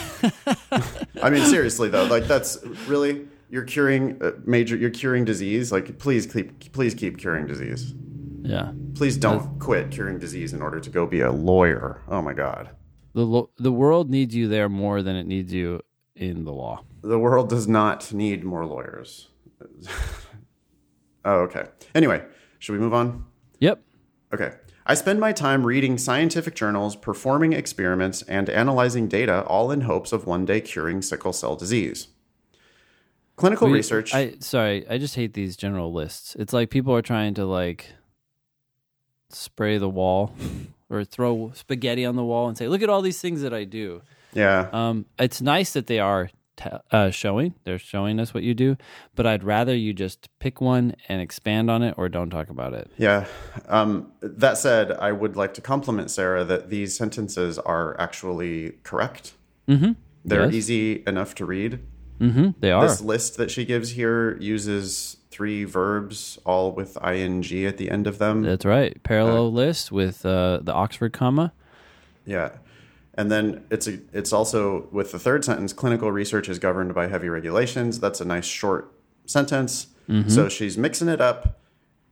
[1.23, 4.77] I mean, seriously though, like that's really you're curing uh, major.
[4.77, 5.71] You're curing disease.
[5.71, 7.95] Like, please keep, please keep curing disease.
[8.47, 8.73] Yeah.
[8.95, 12.03] Please don't quit curing disease in order to go be a lawyer.
[12.09, 12.71] Oh my god,
[13.15, 15.81] The lo- the world needs you there more than it needs you
[16.15, 16.83] in the law.
[17.03, 19.29] the world does not need more lawyers.
[21.25, 21.65] oh, okay.
[21.95, 22.25] Anyway,
[22.59, 23.25] should we move on?
[23.61, 23.83] Yep.
[24.35, 24.53] Okay.
[24.89, 30.13] I spend my time reading scientific journals, performing experiments, and analyzing data, all in hopes
[30.13, 32.09] of one day curing sickle cell disease.
[33.37, 34.15] Clinical We- research.
[34.15, 36.37] I sorry, I just hate these general lists.
[36.39, 37.87] It's like people are trying to like
[39.37, 40.35] spray the wall
[40.91, 43.65] or throw spaghetti on the wall and say, "Look at all these things that I
[43.65, 44.69] do." yeah.
[44.73, 47.55] Um, it's nice that they are t- uh, showing.
[47.65, 48.77] They're showing us what you do,
[49.15, 52.75] but I'd rather you just pick one and expand on it, or don't talk about
[52.75, 52.91] it.
[52.99, 53.27] Yeah.
[53.69, 59.35] Um, that said, I would like to compliment Sarah that these sentences are actually correct.
[59.69, 59.93] Mm-hmm.
[60.25, 60.55] They're Yes.
[60.55, 61.81] easy enough to read.
[62.21, 62.51] Mm-hmm.
[62.61, 62.87] They are.
[62.89, 68.07] This list that she gives here uses three verbs, all with ing at the end
[68.07, 68.43] of them.
[68.43, 69.03] That's right.
[69.03, 71.53] Parallel list with uh, the Oxford comma.
[72.25, 72.51] Yeah.
[73.15, 77.09] And then it's a, it's also with the third sentence, clinical research is governed by
[77.09, 78.01] heavy regulations.
[78.01, 78.91] That's a nice short
[79.27, 79.89] sentence.
[80.29, 81.59] So she's mixing it up.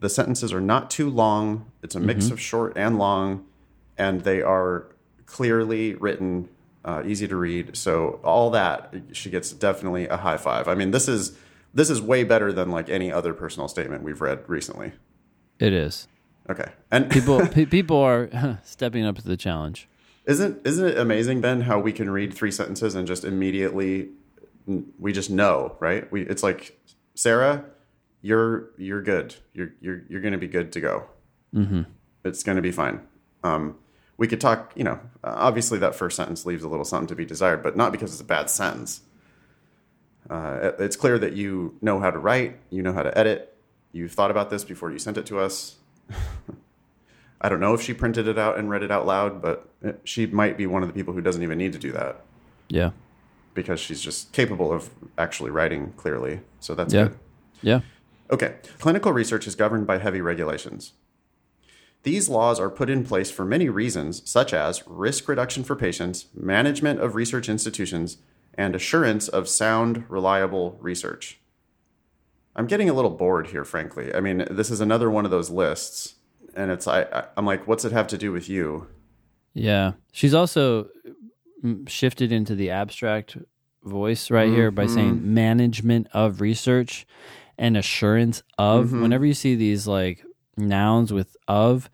[0.00, 1.70] The sentences are not too long.
[1.80, 3.44] It's a mix of short and long,
[3.96, 4.86] and they are
[5.26, 6.48] clearly written,
[6.84, 7.76] uh, easy to read.
[7.76, 10.66] So all that she gets definitely a high five.
[10.66, 11.38] I mean, this is
[11.74, 14.92] this is way better than like any other personal statement we've read recently.
[15.58, 16.08] It is.
[16.48, 19.88] Okay, and People pe- people are stepping up to the challenge.
[20.24, 24.08] Isn't isn't it amazing, Ben, how we can read three sentences and just immediately
[24.98, 26.10] we just know, right?
[26.10, 26.78] We it's like
[27.14, 27.64] Sarah,
[28.22, 29.34] you're you're good.
[29.52, 31.04] You're you're you're going to be good to go.
[31.54, 31.82] Mm-hmm.
[32.24, 33.00] It's going to be fine.
[33.42, 33.76] Um,
[34.16, 34.72] we could talk.
[34.74, 37.92] You know, obviously that first sentence leaves a little something to be desired, but not
[37.92, 39.02] because it's a bad sentence.
[40.30, 42.58] Uh, it's clear that you know how to write.
[42.70, 43.56] You know how to edit.
[43.92, 45.76] You've thought about this before you sent it to us.
[47.40, 49.68] I don't know if she printed it out and read it out loud, but
[50.04, 52.20] she might be one of the people who doesn't even need to do that
[52.68, 52.90] Yeah.
[53.52, 56.40] because she's just capable of actually writing clearly.
[56.60, 57.04] So that's Yeah.
[57.08, 57.18] good.
[57.60, 57.80] Yeah.
[58.30, 58.54] Okay.
[58.78, 60.92] Clinical research is governed by heavy regulations.
[62.02, 66.26] These laws are put in place for many reasons, such as risk reduction for patients,
[66.34, 68.18] management of research institutions,
[68.56, 71.40] and assurance of sound, reliable research.
[72.56, 74.14] I'm getting a little bored here, frankly.
[74.14, 76.14] I mean, this is another one of those lists,
[76.54, 78.86] and it's I, I'm like, what's it have to do with you?
[79.54, 79.92] Yeah.
[80.12, 80.88] She's also
[81.86, 83.38] shifted into the abstract
[83.82, 84.94] voice right here by mm-hmm.
[84.94, 87.06] saying management of research
[87.56, 88.86] and assurance of.
[88.86, 89.02] Mm-hmm.
[89.02, 90.24] Whenever you see these like
[90.56, 91.88] nouns with of,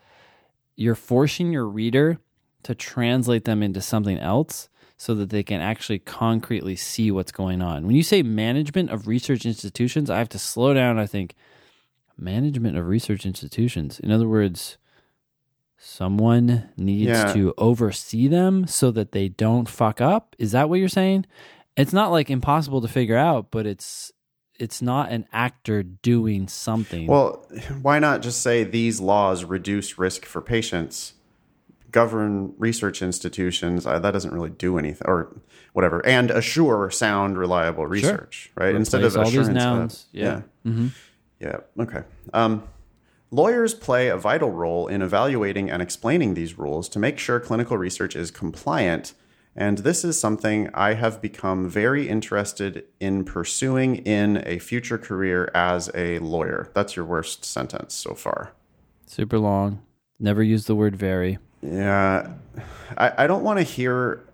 [0.77, 2.19] you're forcing your reader
[2.63, 4.70] to translate them into something else
[5.01, 7.87] so that they can actually concretely see what's going on.
[7.87, 10.99] When you say management of research institutions, I have to slow down.
[10.99, 11.37] I think
[12.19, 13.99] management of research institutions.
[13.99, 14.77] In other words,
[15.79, 17.33] someone needs Yeah.
[17.33, 20.37] to oversee them so that they don't fuck up.
[20.39, 21.25] Is that what you're saying?
[21.79, 24.13] It's not like impossible to figure out, but it's
[24.59, 27.07] it's not an actor doing something.
[27.07, 27.49] Well,
[27.81, 31.15] why not just say these laws reduce risk for patients,
[31.91, 33.87] govern research institutions?
[33.87, 35.35] Uh, that doesn't really do anything, or
[35.73, 38.75] whatever, and assure sound, reliable research, right?
[38.75, 39.49] Instead of Replace all these assurance.
[39.49, 40.07] of- nouns.
[40.13, 40.43] Yeah.
[40.65, 40.89] yeah,
[41.41, 41.57] yeah.
[41.83, 42.03] Okay.
[42.33, 42.65] Um,
[43.31, 47.77] lawyers play a vital role in evaluating and explaining these rules to make sure clinical
[47.79, 49.15] research is compliant.
[49.57, 55.51] And this is something I have become very interested in pursuing in a future career
[55.55, 56.71] as a lawyer.
[56.73, 58.53] That's your worst sentence so far.
[59.07, 59.83] Super long.
[60.21, 61.39] Never use the word very.
[61.63, 62.33] Yeah.
[62.97, 64.25] I, I don't want to hear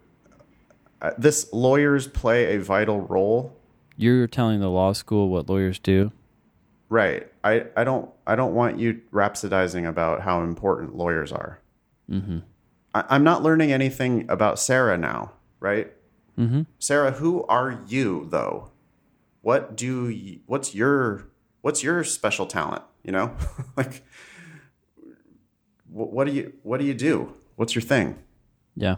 [1.02, 3.56] uh, this lawyers play a vital role.
[3.96, 6.12] You're telling the law school what lawyers do.
[6.88, 7.26] Right.
[7.42, 11.60] I, I don't I don't want you rhapsodizing about how important lawyers are.
[12.10, 12.38] Mm-hmm.
[12.94, 15.92] I, I'm not learning anything about Sarah now, right?
[16.38, 16.62] Mm-hmm.
[16.78, 18.70] Sarah, who are you though?
[19.40, 21.28] What do you, what's your
[21.62, 22.82] what's your special talent?
[23.02, 23.36] You know,
[23.76, 24.04] like
[25.96, 27.34] what do you what do you do?
[27.56, 28.18] What's your thing?
[28.74, 28.96] Yeah.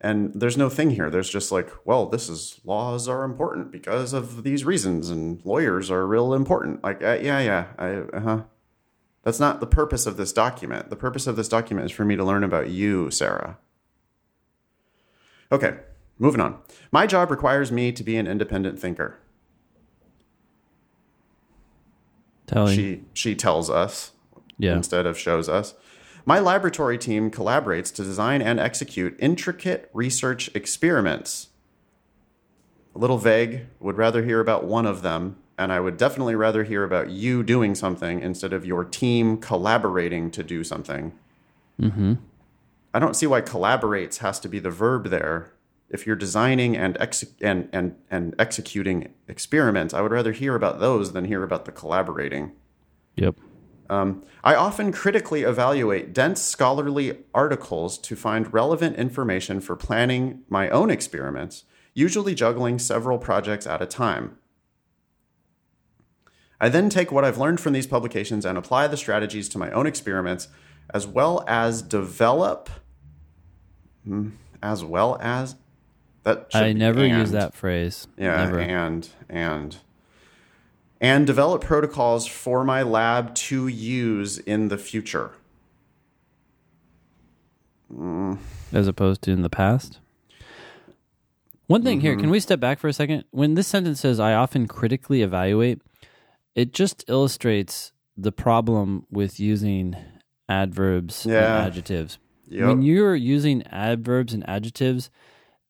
[0.00, 1.08] And there's no thing here.
[1.08, 5.90] There's just like, well, this is laws are important because of these reasons, and lawyers
[5.90, 6.84] are real important.
[6.84, 8.42] Like, uh, yeah, yeah, I, uh huh.
[9.24, 10.90] That's not the purpose of this document.
[10.90, 13.58] The purpose of this document is for me to learn about you, Sarah.
[15.50, 15.78] Okay,
[16.18, 16.58] moving on.
[16.92, 19.18] My job requires me to be an independent thinker.
[22.46, 22.76] Telling.
[22.76, 24.12] She she tells us
[24.58, 24.76] yeah.
[24.76, 25.74] instead of shows us.
[26.28, 31.50] My laboratory team collaborates to design and execute intricate research experiments.
[32.96, 36.64] A little vague, would rather hear about one of them, and I would definitely rather
[36.64, 41.12] hear about you doing something instead of your team collaborating to do something.
[41.80, 42.14] Mm-hmm.
[42.92, 45.52] I don't see why collaborates has to be the verb there.
[45.90, 46.98] If you're designing and,
[47.40, 51.72] and, and, and executing experiments, I would rather hear about those than hear about the
[51.72, 52.50] collaborating.
[53.14, 53.36] Yep.
[53.88, 60.68] Um, I often critically evaluate dense scholarly articles to find relevant information for planning my
[60.70, 64.38] own experiments, usually juggling several projects at a time.
[66.60, 69.70] I then take what I've learned from these publications and apply the strategies to my
[69.70, 70.48] own experiments,
[70.92, 72.70] as well as develop.
[74.04, 74.30] hmm,
[74.62, 75.56] As well as
[76.22, 76.48] that.
[76.54, 77.18] I never and.
[77.18, 78.08] use that phrase.
[78.16, 78.60] Yeah, Never.
[78.60, 79.76] and and
[81.00, 85.30] and develop protocols for my lab to use in the future.
[88.72, 90.00] as opposed to in the past.
[91.68, 92.20] One thing here, Mm-hmm.
[92.22, 93.24] can we step back for a second?
[93.30, 95.80] When this sentence says, I often critically evaluate,
[96.54, 99.96] it just illustrates the problem with using
[100.48, 101.58] adverbs Yeah.
[101.58, 102.18] and adjectives.
[102.48, 102.66] Yep.
[102.68, 105.10] When you're using adverbs and adjectives,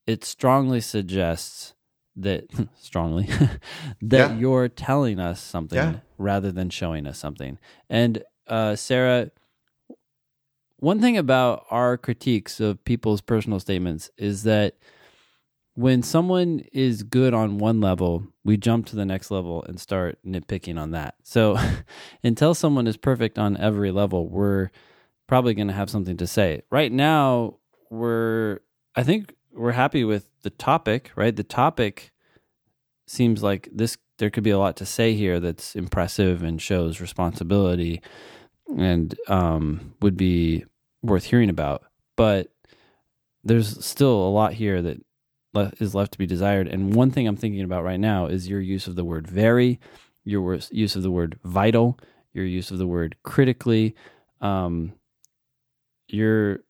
[0.06, 1.74] it strongly suggests
[2.16, 2.44] that,
[2.80, 3.28] strongly,
[4.02, 4.36] that Yeah.
[4.38, 5.96] you're telling us something Yeah.
[6.18, 7.58] rather than showing us something.
[7.90, 9.30] And uh, Sarah,
[10.78, 14.76] one thing about our critiques of people's personal statements is that
[15.74, 20.18] when someone is good on one level, we jump to the next level and start
[20.26, 21.14] nitpicking on that.
[21.22, 21.58] So
[22.24, 24.70] until someone is perfect on every level, we're
[25.26, 26.62] probably going to have something to say.
[26.70, 27.56] Right now,
[27.90, 28.60] we're
[28.94, 31.34] I think we're happy with the topic, right?
[31.34, 32.12] The topic
[33.08, 37.00] seems like this there could be a lot to say here that's impressive and shows
[37.00, 38.00] responsibility
[38.78, 40.64] and um, would be
[41.02, 41.82] worth hearing about.
[42.16, 42.52] But
[43.42, 45.04] there's still a lot here that
[45.52, 46.68] le- is left to be desired.
[46.68, 49.80] And one thing I'm thinking about right now is your use of the word very,
[50.24, 51.98] your use of the word vital,
[52.32, 53.96] your use of the word critically.
[54.40, 54.92] Um,
[56.06, 56.60] you're,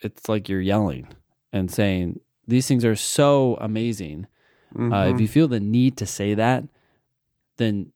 [0.00, 1.08] it's like you're yelling
[1.52, 4.26] and saying these things are so amazing.
[4.74, 5.14] Uh, Mm-hmm.
[5.14, 6.64] if you feel the need to say that,
[7.56, 7.92] then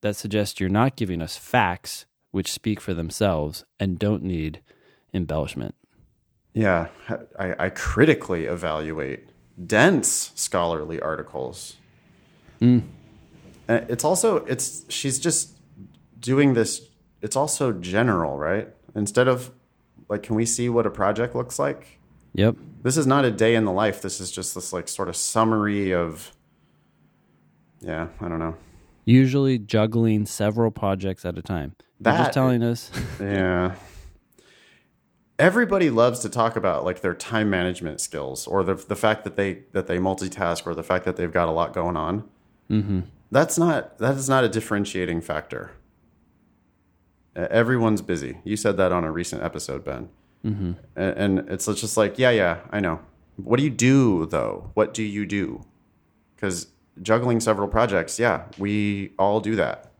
[0.00, 4.60] that suggests you're not giving us facts which speak for themselves and don't need
[5.14, 5.74] embellishment.
[6.52, 6.88] Yeah,
[7.38, 9.28] I, I critically evaluate
[9.66, 11.76] dense scholarly articles.
[12.60, 12.82] Mm.
[13.68, 15.56] And it's also it's she's just
[16.18, 16.88] doing this.
[17.22, 18.68] It's also general, right?
[18.94, 19.52] Instead of
[20.08, 22.00] like, can we see what a project looks like?
[22.36, 22.56] Yep.
[22.82, 24.00] This is not a day in the life.
[24.02, 26.32] This is just this like sort of summary of.
[27.80, 28.54] Yeah, I don't know.
[29.04, 31.74] Usually juggling several projects at a time.
[31.78, 32.90] You're That- just telling us.
[33.20, 33.74] Yeah.
[35.38, 39.36] Everybody loves to talk about like their time management skills or the the fact that
[39.36, 42.24] they that they multitask or the fact that they've got a lot going on.
[42.68, 45.72] hmm That's not that is not a differentiating factor.
[47.34, 48.38] Everyone's busy.
[48.44, 50.08] You said that on a recent episode, Ben.
[50.46, 53.00] Hmm And, and it's just like, yeah, yeah, I know.
[53.36, 54.70] What do you do though?
[54.74, 55.64] What do you do?
[56.34, 56.68] Because
[57.02, 59.90] juggling several projects, yeah, we all do that.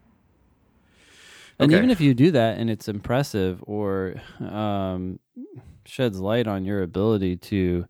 [1.58, 1.78] And Okay.
[1.78, 5.18] even if you do that and it's impressive or um,
[5.86, 7.86] sheds light on your ability to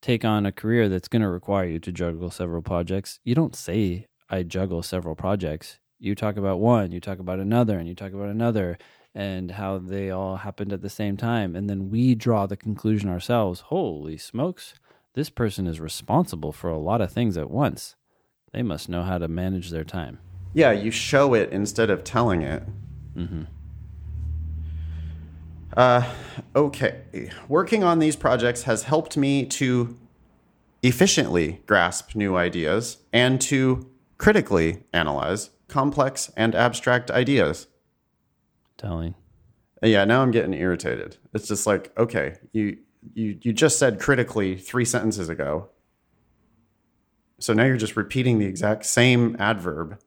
[0.00, 3.54] take on a career that's going to require you to juggle several projects, you don't
[3.54, 5.78] say, I juggle several projects.
[5.98, 8.78] You talk about one, you talk about another, and you talk about another,
[9.18, 11.56] and how they all happened at the same time.
[11.56, 14.74] And then we draw the conclusion ourselves holy smokes,
[15.14, 17.96] this person is responsible for a lot of things at once.
[18.52, 20.20] They must know how to manage their time.
[20.54, 22.62] Yeah, you show it instead of telling it.
[23.16, 23.42] Mm-hmm.
[25.76, 26.08] Uh,
[26.54, 27.30] okay.
[27.48, 29.96] Working on these projects has helped me to
[30.84, 37.66] efficiently grasp new ideas and to critically analyze complex and abstract ideas.
[38.78, 39.14] Telling.
[39.82, 41.18] Yeah, now I'm getting irritated.
[41.34, 42.78] It's just like, okay, you
[43.14, 45.68] you you just said critically 3 sentences ago.
[47.38, 50.00] So now you're just repeating the exact same adverb.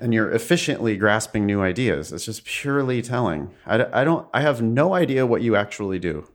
[0.00, 2.12] And you're efficiently grasping new ideas.
[2.12, 3.50] It's just purely telling.
[3.66, 6.28] I, I don't I have no idea what you actually do.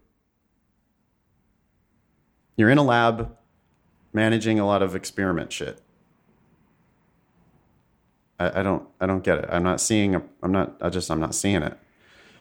[2.55, 3.37] You're in a lab
[4.13, 5.81] managing a lot of experiment shit.
[8.39, 9.49] I, I don't I don't get it.
[9.51, 11.77] I'm not seeing a, I'm not I just I'm not seeing it.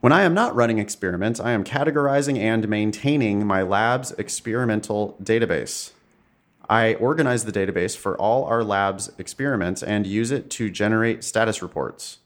[0.00, 5.90] When I am not running experiments, I am categorizing and maintaining my lab's experimental database.
[6.68, 11.62] I organize the database for all our lab's experiments and use it to generate status
[11.62, 12.18] reports.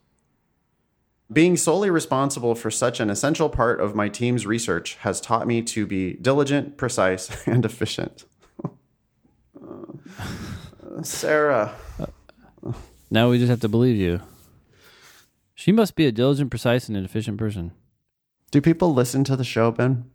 [1.32, 5.62] Being solely responsible for such an essential part of my team's research has taught me
[5.62, 8.24] to be diligent, precise, and efficient.
[10.94, 11.74] Uh, Sarah.
[13.12, 14.22] Now we just have to believe you.
[15.54, 17.72] She must be a diligent, precise, and efficient person.
[18.50, 20.10] Do people listen to the show, Ben?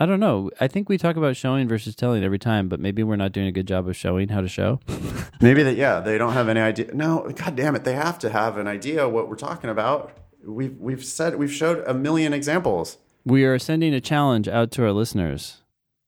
[0.00, 0.50] I don't know.
[0.60, 3.46] I think we talk about showing versus telling every time, but maybe we're not doing
[3.46, 4.80] a good job of showing how to show.
[5.40, 6.92] Maybe that, yeah, they don't have any idea.
[6.92, 10.10] No, God damn it, they have to have an idea what we're talking about.
[10.44, 12.98] We've we've said we've showed a million examples.
[13.24, 15.62] we are sending a challenge out to our listeners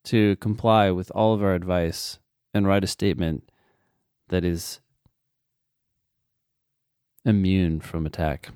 [0.05, 2.19] to comply with all of our advice
[2.53, 3.49] and write a statement
[4.29, 4.81] that is
[7.27, 8.51] immune from attack.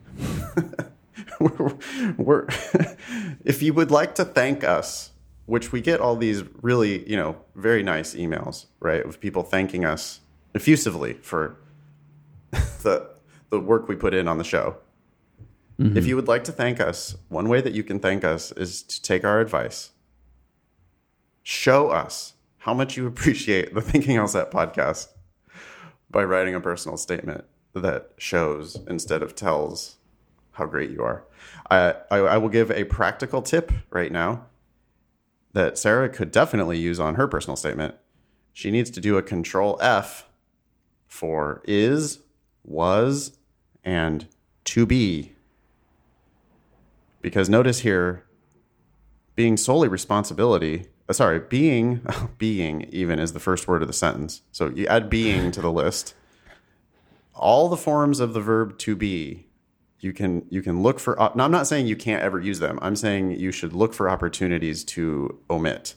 [1.41, 1.77] we're,
[2.17, 2.47] we're
[3.45, 5.11] if you would like to thank us,
[5.47, 9.85] which we get all these really, you know, very nice emails, right, of people thanking
[9.85, 10.21] us
[10.55, 11.57] effusively for
[12.51, 13.11] the
[13.51, 14.77] the work we put in on the show.
[15.79, 15.97] Mm-hmm.
[15.97, 18.83] If you would like to thank us, one way that you can thank us is
[18.85, 19.91] to take our advice.
[21.43, 25.09] Show us how much you appreciate the Thinking LSAT podcast
[26.11, 27.45] by writing a personal statement
[27.75, 29.97] that shows instead of tells
[30.53, 31.25] how great you are.
[31.71, 34.47] I, I, I will give a practical tip right now
[35.53, 37.95] that Sarah could definitely use on her personal statement.
[38.53, 40.29] She needs to do a control F
[41.07, 42.21] for is,
[42.65, 43.39] was,
[43.85, 44.27] and
[44.65, 45.33] to be.
[47.23, 48.25] Because notice here,
[49.35, 52.07] being solely responsibility, uh, sorry, being,
[52.39, 54.43] being even is the first word of the sentence.
[54.53, 56.15] So you add being to the list.
[57.41, 59.47] All the forms of the verb to be
[59.99, 62.79] you can you can look for now i'm not saying you can't ever use them.
[62.81, 65.95] I'm saying you should look for opportunities to omit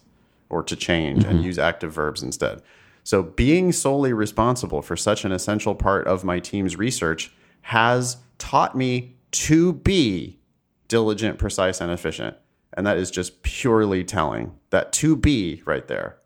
[0.50, 1.46] or to change and mm-hmm.
[1.46, 2.62] use active verbs instead.
[3.04, 8.76] So being solely responsible for such an essential part of my team's research has taught
[8.76, 10.39] me to be
[10.88, 12.38] diligent precise and efficient.
[12.76, 16.18] And that is just purely telling that to be right there.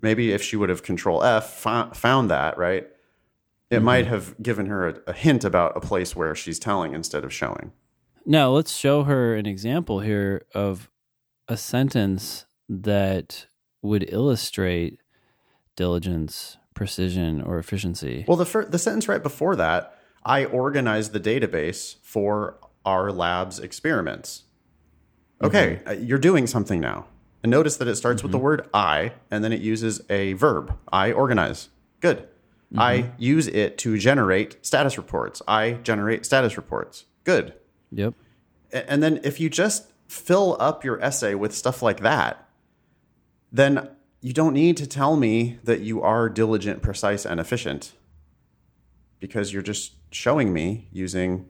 [0.00, 2.88] Maybe if she would have control f found that right
[3.70, 3.84] it mm-hmm.
[3.84, 7.32] might have given her a, a hint about a place where she's telling instead of
[7.32, 7.72] showing
[8.26, 10.90] Now, let's show her an example here of
[11.48, 13.46] a sentence that
[13.82, 15.00] would illustrate
[15.76, 18.24] diligence, precision, or efficiency.
[18.26, 23.58] Well, the fir- the sentence right before that, I organized the database for our lab's
[23.58, 24.44] experiments.
[25.40, 25.46] Mm-hmm.
[25.46, 27.06] Okay, uh, you're doing something now.
[27.42, 28.44] And notice that it starts with the mm-hmm.
[28.44, 30.74] word I and then it uses a verb.
[30.90, 31.68] I organize.
[32.00, 32.26] Good.
[32.76, 35.42] I use it to generate status reports.
[35.46, 37.04] I generate status reports.
[37.22, 37.54] Good.
[37.92, 38.14] Yep.
[38.72, 42.48] And then if you just fill up your essay with stuff like that,
[43.52, 43.90] then
[44.20, 47.92] you don't need to tell me that you are diligent, precise, and efficient
[49.20, 51.46] because you're just showing me using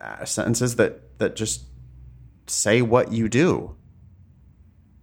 [0.00, 1.64] uh, sentences that, that just
[2.46, 3.76] say what you do.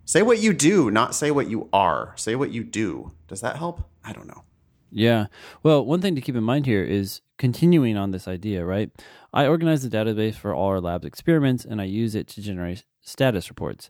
[0.05, 2.13] Say what you do, not say what you are.
[2.15, 3.11] Say what you do.
[3.27, 3.89] Does that help?
[4.07, 4.43] I don't know.
[4.89, 5.25] Yeah.
[5.63, 8.89] Well, one thing to keep in mind here is continuing on this idea, right?
[9.33, 12.85] I organize the database for all our lab's experiments and I use it to generate
[13.01, 13.89] status reports.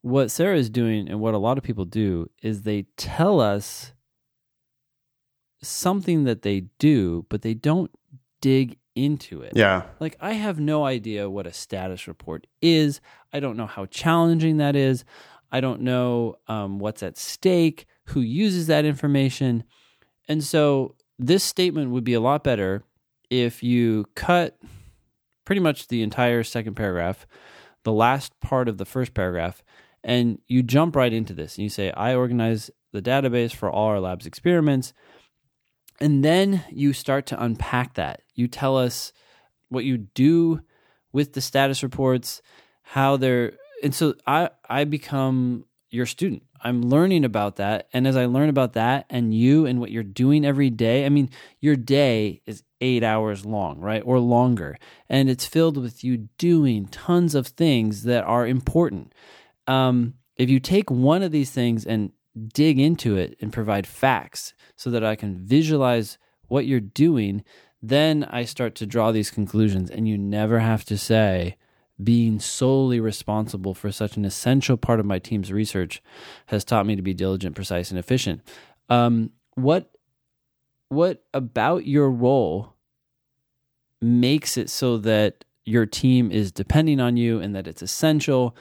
[0.00, 3.92] What Sarah is doing and what a lot of people do is they tell us
[5.60, 7.90] something that they do, but they don't
[8.40, 9.52] dig into it.
[9.54, 9.82] Yeah.
[10.00, 13.00] Like, I have no idea what a status report is.
[13.32, 15.04] I don't know how challenging that is.
[15.52, 19.64] I don't know um, what's at stake, who uses that information.
[20.28, 22.84] And so, this statement would be a lot better
[23.30, 24.58] if you cut
[25.44, 27.26] pretty much the entire second paragraph,
[27.84, 29.62] the last part of the first paragraph,
[30.04, 33.88] and you jump right into this and you say, I organize the database for all
[33.88, 34.92] our lab's experiments.
[36.00, 38.22] And then you start to unpack that.
[38.34, 39.12] You tell us
[39.68, 40.60] what you do
[41.12, 42.42] with the status reports,
[42.82, 43.52] how they're
[43.82, 46.42] and so I I become your student.
[46.62, 47.88] I'm learning about that.
[47.92, 51.08] And as I learn about that and you and what you're doing every day, I
[51.08, 51.28] mean,
[51.60, 54.02] your day is eight hours long, right?
[54.04, 54.78] Or longer.
[55.08, 59.12] And it's filled with you doing tons of things that are important.
[59.66, 62.12] Um, if you take one of these things and
[62.54, 66.16] dig into it and provide facts so that I can visualize
[66.48, 67.44] what you're doing,
[67.82, 69.90] then I start to draw these conclusions.
[69.90, 71.56] And you never have to say,
[72.02, 76.02] being solely responsible for such an essential part of my team's research
[76.46, 78.40] has taught me to be diligent, precise, and efficient.
[78.88, 79.90] Um, what
[80.88, 82.74] what about your role
[84.02, 88.54] makes it so that your team is depending on you and that it's essential?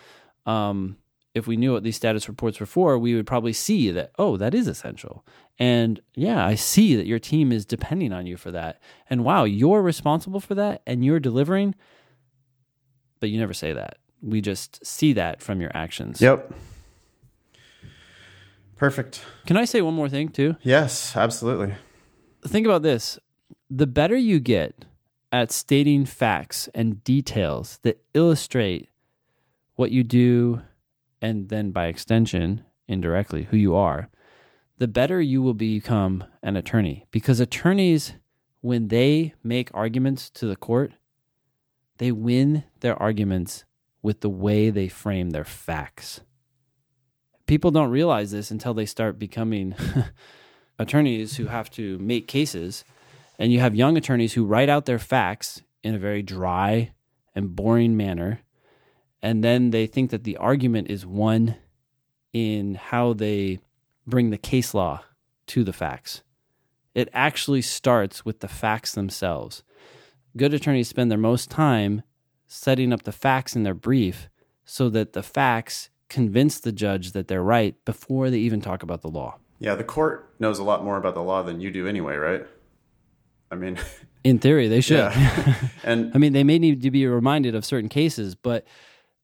[0.45, 0.97] Um,
[1.33, 4.37] if we knew what these status reports were for, we would probably see that, oh,
[4.37, 5.25] that is essential.
[5.59, 8.81] And yeah, I see that your team is depending on you for that.
[9.09, 11.75] And wow, you're responsible for that and you're delivering.
[13.21, 13.99] But you never say that.
[14.21, 16.21] We just see that from your actions.
[16.21, 16.53] Yep.
[18.75, 19.23] Perfect.
[19.45, 20.57] Can I say one more thing too?
[20.63, 21.75] Yes, absolutely.
[22.45, 23.17] Think about this
[23.69, 24.83] the better you get
[25.31, 28.89] at stating facts and details that illustrate
[29.75, 30.61] what you do
[31.21, 34.09] and then by extension, indirectly, who you are,
[34.77, 37.05] the better you will become an attorney.
[37.11, 38.15] Because attorneys,
[38.61, 40.93] when they make arguments to the court,
[42.01, 43.63] they win their arguments
[44.01, 46.21] with the way they frame their facts.
[47.45, 49.75] People don't realize this until they start becoming
[50.79, 52.83] attorneys who have to make cases.
[53.37, 56.93] And you have young attorneys who write out their facts in a very dry
[57.35, 58.41] and boring manner
[59.21, 61.55] and then they think that the argument is one
[62.33, 63.59] in how they
[64.07, 65.01] bring the case law
[65.47, 66.23] to the facts.
[66.95, 69.63] It actually starts with the facts themselves.
[70.35, 72.03] Good attorneys spend their most time
[72.47, 74.29] setting up the facts in their brief
[74.65, 79.01] so that the facts convince the judge that they're right before they even talk about
[79.01, 79.37] the law.
[79.59, 82.45] Yeah, the court knows a lot more about the law than you do anyway, right?
[83.49, 83.77] I mean,
[84.23, 84.97] in theory, they should.
[84.97, 85.55] Yeah.
[85.83, 88.65] and I mean, they may need to be reminded of certain cases, but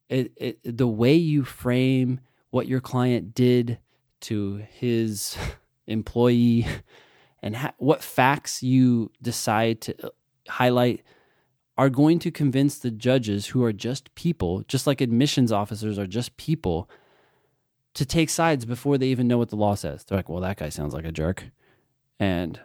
[0.10, 3.80] it, it, the way you frame what your client did
[4.22, 5.38] to his
[5.88, 6.66] employee
[7.42, 10.14] and ha- what facts you decide to
[10.48, 11.04] highlight
[11.78, 16.08] are going to convince the judges who are just people, just like admissions officers are
[16.08, 16.90] just people,
[17.94, 20.04] to take sides before they even know what the law says.
[20.04, 21.46] They're like, well, that guy sounds like a jerk.
[22.20, 22.60] And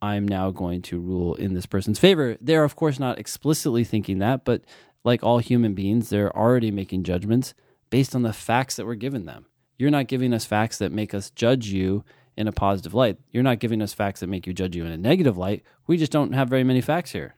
[0.00, 2.36] I'm now going to rule in this person's favor.
[2.40, 4.62] They're, of course, not explicitly thinking that, but
[5.04, 7.54] like all human beings, they're already making judgments
[7.90, 9.46] based on the facts that we're giving them.
[9.78, 12.04] You're not giving us facts that make us judge you
[12.36, 13.18] in a positive light.
[13.30, 15.62] You're not giving us facts that make you judge you in a negative light.
[15.86, 17.34] We just don't have very many facts here.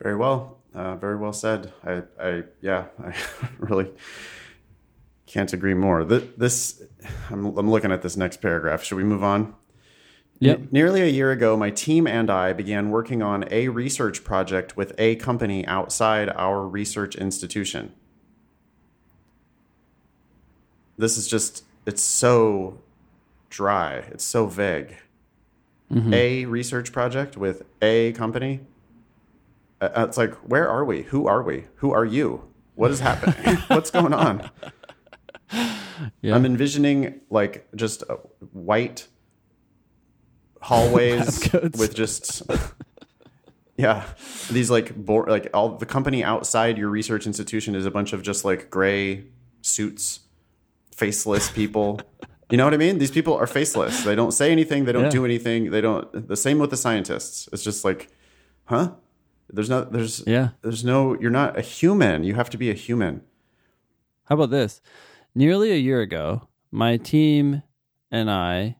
[0.00, 0.58] Very well.
[0.74, 1.72] Uh, very well said.
[1.84, 3.14] I, I yeah, I
[3.58, 3.90] really
[5.26, 6.04] can't agree more.
[6.04, 6.82] This,
[7.30, 8.82] I'm, I'm looking at this next paragraph.
[8.82, 9.54] Should we move on?
[10.40, 10.72] Yep.
[10.72, 14.92] nearly a year ago, my team and I began working on a research project with
[14.98, 17.92] a company outside our research institution.
[20.98, 22.80] This is just, it's so
[23.52, 23.96] dry.
[24.10, 24.96] It's so vague.
[25.92, 26.14] Mm-hmm.
[26.14, 28.60] A research project with a company.
[29.80, 31.02] Uh, uh it's like, where are we?
[31.02, 31.66] Who are we?
[31.76, 32.48] Who are you?
[32.74, 33.56] What is happening?
[33.68, 34.50] What's going on?
[36.22, 36.34] Yeah.
[36.34, 38.02] I'm envisioning like just
[38.52, 39.06] white
[40.62, 42.42] hallways with just
[43.76, 44.06] yeah
[44.50, 48.22] these like bo- like all the company outside your research institution is a bunch of
[48.22, 49.24] just like gray
[49.60, 50.20] suits
[50.94, 52.00] faceless people
[52.52, 52.98] you know what i mean?
[52.98, 54.04] These people are faceless.
[54.04, 54.84] They don't say anything.
[54.84, 55.10] They don't yeah.
[55.10, 55.70] do anything.
[55.70, 57.48] They don't the same with the scientists.
[57.52, 58.08] It's just like
[58.66, 58.92] huh?
[59.48, 60.50] There's no there's yeah.
[60.62, 62.22] there's no you're not a human.
[62.22, 63.22] You have to be a human.
[64.24, 64.80] How about this?
[65.34, 67.62] Nearly a year ago my team
[68.10, 68.76] and i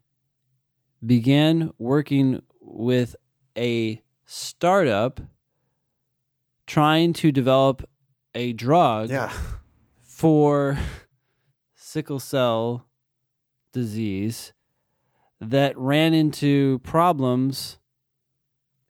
[1.04, 3.14] began working with
[3.56, 5.20] a startup
[6.66, 7.88] trying to develop
[8.34, 9.30] a drug yeah.
[10.02, 10.78] for
[11.74, 12.86] sickle cell
[13.72, 14.52] disease
[15.40, 17.78] that ran into problems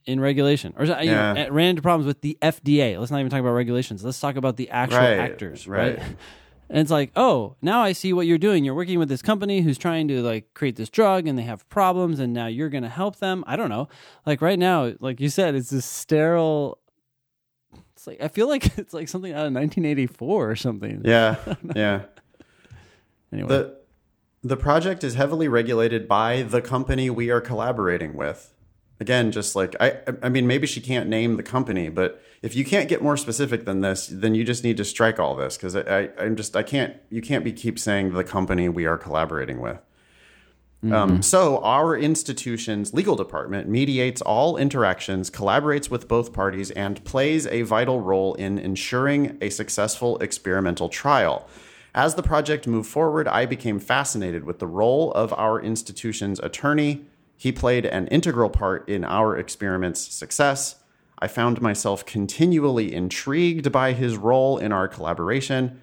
[0.05, 1.33] in regulation or yeah.
[1.33, 2.99] know, ran into problems with the FDA.
[2.99, 4.05] Let's not even talk about regulations.
[4.05, 5.99] Let's talk about the actual right, actors, right?
[5.99, 6.16] right?
[6.68, 8.64] And it's like, oh, now I see what you're doing.
[8.64, 11.68] You're working with this company who's trying to like create this drug and they have
[11.68, 13.45] problems and now you're going to help them.
[13.47, 13.89] I don't know.
[14.26, 16.78] Like right now, like you said, it's this sterile
[18.03, 21.03] it's like I feel like it's like something out of 1984 or something.
[21.05, 21.37] Yeah.
[21.76, 22.03] Yeah.
[23.33, 23.49] anyway.
[23.49, 23.82] The
[24.43, 28.53] the project is heavily regulated by the company we are collaborating with
[29.03, 32.64] again, just like I, I mean, maybe she can't name the company, but if you
[32.64, 35.76] can't get more specific than this, then you just need to strike all this because
[35.76, 38.97] I, I, am just I can't you can't be keep saying the company we are
[38.97, 39.78] collaborating with.
[40.82, 40.95] Mm-hmm.
[40.95, 47.47] Um, so our institution's legal department mediates all interactions, collaborates with both parties, and plays
[47.47, 51.49] a vital role in ensuring a successful experimental trial.
[51.95, 57.07] As the project moved forward, I became fascinated with the role of our institution's attorney
[57.43, 60.76] he played an integral part in our experiment's success.
[61.18, 65.80] I found myself continually intrigued by his role in our collaboration.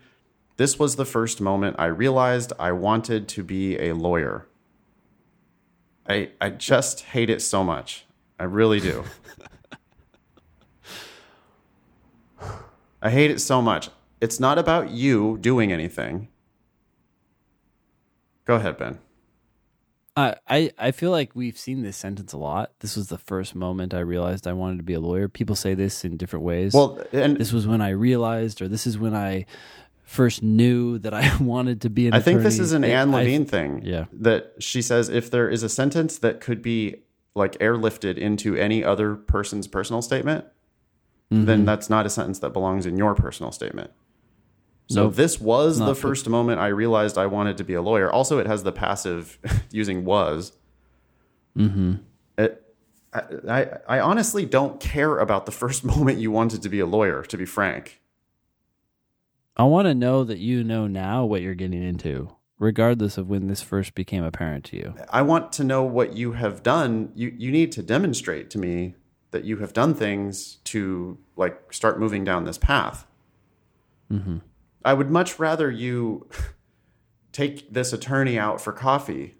[0.56, 4.48] This was the first moment I realized I wanted to be a lawyer.
[6.08, 8.06] I, I just hate it so much.
[8.40, 9.04] I really do.
[13.02, 13.90] I hate it so much.
[14.22, 16.28] It's not about you doing anything.
[18.46, 19.00] Go ahead, Ben.
[20.16, 22.72] Uh, I I feel like we've seen this sentence a lot.
[22.80, 25.30] This was the first moment I realized I wanted to be a lawyer.
[25.30, 26.74] People say this in different ways.
[26.74, 29.46] Well, and this was when I realized, or this is when I
[30.04, 33.14] first knew that I wanted to be an I think this is an I- Ann
[33.14, 33.82] I- Levine thing.
[33.86, 34.06] yeah.
[34.12, 37.04] That she says if there is a sentence that could be
[37.36, 40.46] like airlifted into any other person's personal statement,
[41.32, 41.46] Mm-hmm.
[41.46, 43.92] then that's not a sentence that belongs in your personal statement.
[44.90, 45.16] So Nope.
[45.16, 48.12] this was the first moment I realized I wanted to be a lawyer.
[48.12, 49.38] Also, it has the passive
[49.72, 50.54] using was.
[51.56, 51.96] Mm-hmm.
[52.40, 52.76] It,
[53.14, 56.88] I, I, I honestly don't care about the first moment you wanted to be a
[56.88, 58.02] lawyer, to be frank.
[59.56, 63.48] I want to know that you know now what you're getting into, regardless of when
[63.48, 64.96] this first became apparent to you.
[65.10, 67.12] I want to know what you have done.
[67.14, 68.96] You you need to demonstrate to me
[69.32, 73.06] that you have done things to like start moving down this path.
[74.12, 74.38] Mm-hmm.
[74.84, 76.28] I would much rather you
[77.32, 79.36] take this attorney out for coffee.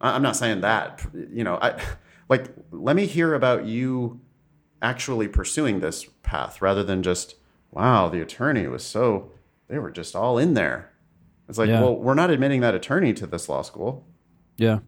[0.00, 1.80] I'm not saying that, you know, I
[2.28, 4.20] like let me hear about you
[4.80, 7.34] actually pursuing this path rather than just
[7.70, 9.32] wow, the attorney was so
[9.68, 10.92] they were just all in there.
[11.48, 11.80] It's like, Yeah.
[11.82, 14.06] well, we're not admitting that attorney to this law school.
[14.56, 14.80] Yeah.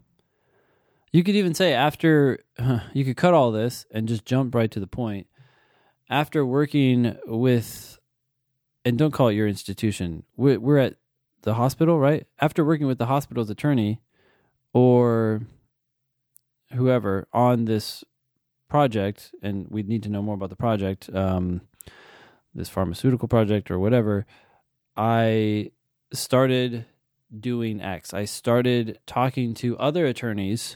[1.11, 2.39] You could even say after
[2.93, 5.27] you could cut all this and just jump right to the point.
[6.11, 7.97] After working with,
[8.83, 10.95] and don't call it your institution, we're, we're at
[11.43, 12.27] the hospital, right?
[12.41, 14.01] After working with the hospital's attorney
[14.73, 15.41] or
[16.73, 18.03] whoever on this
[18.67, 21.61] project, and we'd need to know more about the project, um,
[22.53, 24.25] this pharmaceutical project or whatever,
[24.97, 25.71] I
[26.11, 26.87] started
[27.39, 28.13] doing X.
[28.13, 30.75] I started talking to other attorneys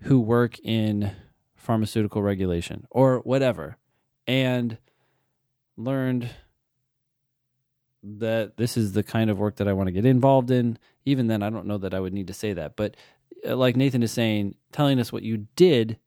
[0.00, 1.12] who work in
[1.54, 3.78] pharmaceutical regulation or whatever
[4.26, 4.78] and
[5.76, 6.28] learned
[8.02, 10.78] that this is the kind of work that I want to get involved in.
[11.04, 12.76] Even then, I don't know that I would need to say that.
[12.76, 12.96] But
[13.46, 15.98] uh, like Nathan is saying, telling us what you did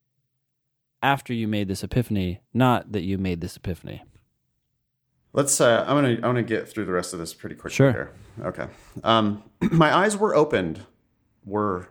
[1.01, 4.03] after you made this epiphany, not that you made this epiphany.
[5.33, 5.59] Let's.
[5.61, 6.13] Uh, I'm gonna.
[6.15, 7.91] I'm gonna get through the rest of this pretty quickly Sure.
[7.91, 8.11] here.
[8.41, 8.65] Okay.
[9.03, 10.81] Um, my eyes were opened.
[11.45, 11.89] Were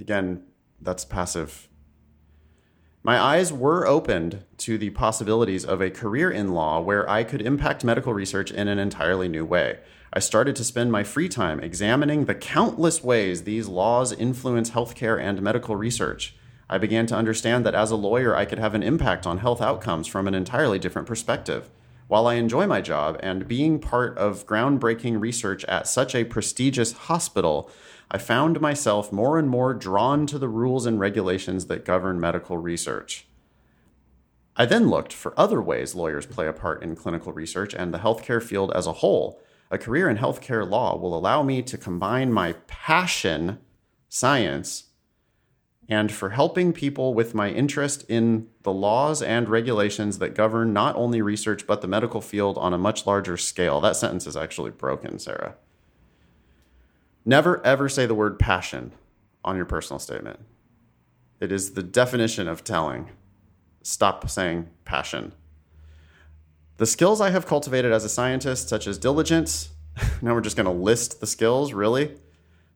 [0.00, 0.42] again.
[0.80, 1.68] That's passive.
[3.06, 7.40] My eyes were opened to the possibilities of a career in law where I could
[7.40, 9.78] impact medical research in an entirely new way.
[10.12, 15.22] I started to spend my free time examining the countless ways these laws influence healthcare
[15.22, 16.34] and medical research.
[16.68, 19.62] I began to understand that as a lawyer, I could have an impact on health
[19.62, 21.70] outcomes from an entirely different perspective.
[22.08, 26.90] While I enjoy my job and being part of groundbreaking research at such a prestigious
[26.92, 27.70] hospital,
[28.10, 32.56] I found myself more and more drawn to the rules and regulations that govern medical
[32.56, 33.26] research.
[34.56, 37.98] I then looked for other ways lawyers play a part in clinical research and the
[37.98, 39.40] healthcare field as a whole.
[39.70, 43.58] A career in healthcare law will allow me to combine my passion,
[44.08, 44.84] science,
[45.88, 50.96] and for helping people with my interest in the laws and regulations that govern not
[50.96, 53.80] only research but the medical field on a much larger scale.
[53.80, 55.56] That sentence is actually broken, Sarah.
[57.28, 58.92] Never ever say the word passion
[59.44, 60.38] on your personal statement.
[61.40, 63.10] It is the definition of telling.
[63.82, 65.32] Stop saying passion.
[66.76, 69.70] The skills I have cultivated as a scientist, such as diligence,
[70.22, 72.16] now we're just going to list the skills, really,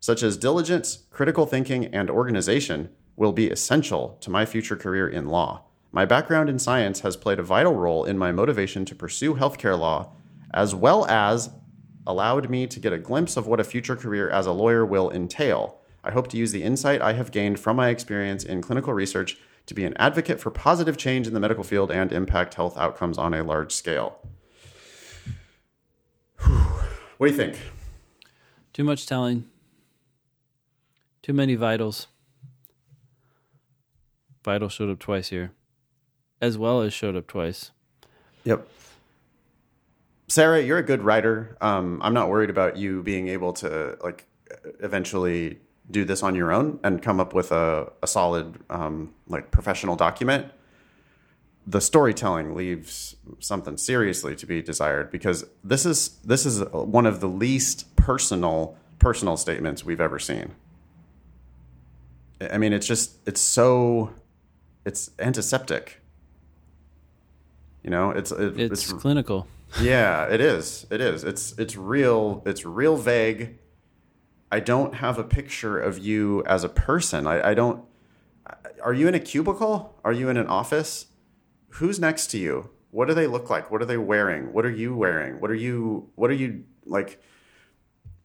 [0.00, 5.28] such as diligence, critical thinking, and organization, will be essential to my future career in
[5.28, 5.62] law.
[5.92, 9.78] My background in science has played a vital role in my motivation to pursue healthcare
[9.78, 10.10] law,
[10.52, 11.50] as well as
[12.06, 15.10] allowed me to get a glimpse of what a future career as a lawyer will
[15.10, 15.78] entail.
[16.02, 19.38] I hope to use the insight I have gained from my experience in clinical research
[19.66, 23.18] to be an advocate for positive change in the medical field and impact health outcomes
[23.18, 24.18] on a large scale.
[26.38, 27.58] What do you think?
[28.72, 29.46] Too much telling.
[31.22, 32.06] Too many vitals.
[34.42, 35.52] Vital showed up twice here,
[36.40, 37.72] as well as showed up twice.
[38.44, 38.66] Yep.
[40.30, 41.56] Sarah, you're a good writer.
[41.60, 44.26] Um, I'm not worried about you being able to like
[44.78, 45.58] eventually
[45.90, 49.96] do this on your own and come up with a, a solid um, like professional
[49.96, 50.46] document.
[51.66, 57.20] The storytelling leaves something seriously to be desired because this is this is one of
[57.20, 60.54] the least personal personal statements we've ever seen.
[62.40, 64.14] I mean, it's just it's so
[64.86, 66.00] it's antiseptic.
[67.82, 69.48] You know, it's it, It's, clinical.
[69.80, 70.86] Yeah, it is.
[70.90, 71.24] It is.
[71.24, 72.42] It's it's real.
[72.46, 73.58] It's real vague.
[74.52, 77.26] I don't have a picture of you as a person.
[77.26, 77.84] I, I don't.
[78.82, 79.98] Are you in a cubicle?
[80.04, 81.06] Are you in an office?
[81.74, 82.70] Who's next to you?
[82.90, 83.70] What do they look like?
[83.70, 84.52] What are they wearing?
[84.52, 85.40] What are you wearing?
[85.40, 86.10] What are you?
[86.16, 87.22] What are you like?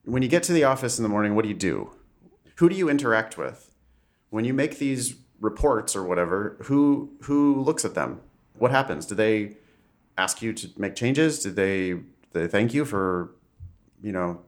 [0.06, 1.90] when you get to the office in the morning, what do you do?
[2.56, 3.74] Who do you interact with?
[4.30, 8.20] When you make these reports or whatever, who who looks at them?
[8.56, 9.04] What happens?
[9.04, 9.56] Do they
[10.16, 11.40] ask you to make changes?
[11.40, 13.34] Did they do they thank you for
[14.02, 14.42] you know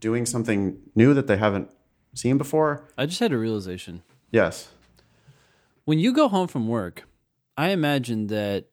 [0.00, 1.70] doing something new that they haven't
[2.14, 2.88] seen before?
[2.96, 4.02] I just had a realization.
[4.30, 4.68] Yes.
[5.84, 7.04] When you go home from work,
[7.56, 8.66] I imagine that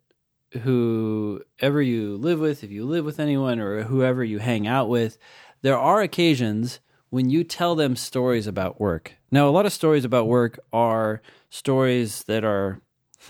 [0.59, 5.17] whoever you live with, if you live with anyone or whoever you hang out with,
[5.61, 6.79] there are occasions
[7.09, 9.17] when you tell them stories about work.
[9.29, 12.81] Now, a lot of stories about work are stories that are,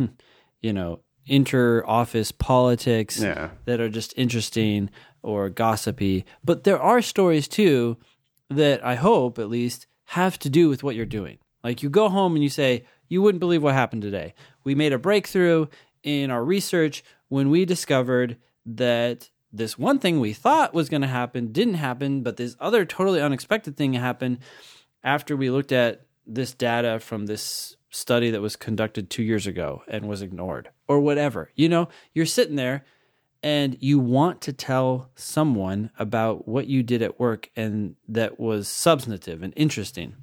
[0.61, 3.51] you know, inter office politics Yeah.
[3.65, 4.89] that are just interesting
[5.21, 6.25] or gossipy.
[6.43, 7.97] But there are stories too
[8.49, 11.37] that I hope at least have to do with what you're doing.
[11.63, 14.33] Like you go home and you say, You wouldn't believe what happened today.
[14.63, 15.67] We made a breakthrough
[16.03, 21.07] in our research when we discovered that this one thing we thought was going to
[21.07, 24.39] happen didn't happen, but this other totally unexpected thing happened
[25.03, 29.83] after we looked at this data from this study that was conducted two years ago
[29.87, 31.51] and was ignored or whatever.
[31.55, 32.83] You know, you're sitting there
[33.43, 38.67] and you want to tell someone about what you did at work and that was
[38.67, 40.15] substantive and interesting.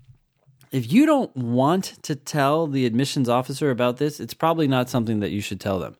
[0.70, 5.20] If you don't want to tell the admissions officer about this, it's probably not something
[5.20, 5.96] that you should tell them.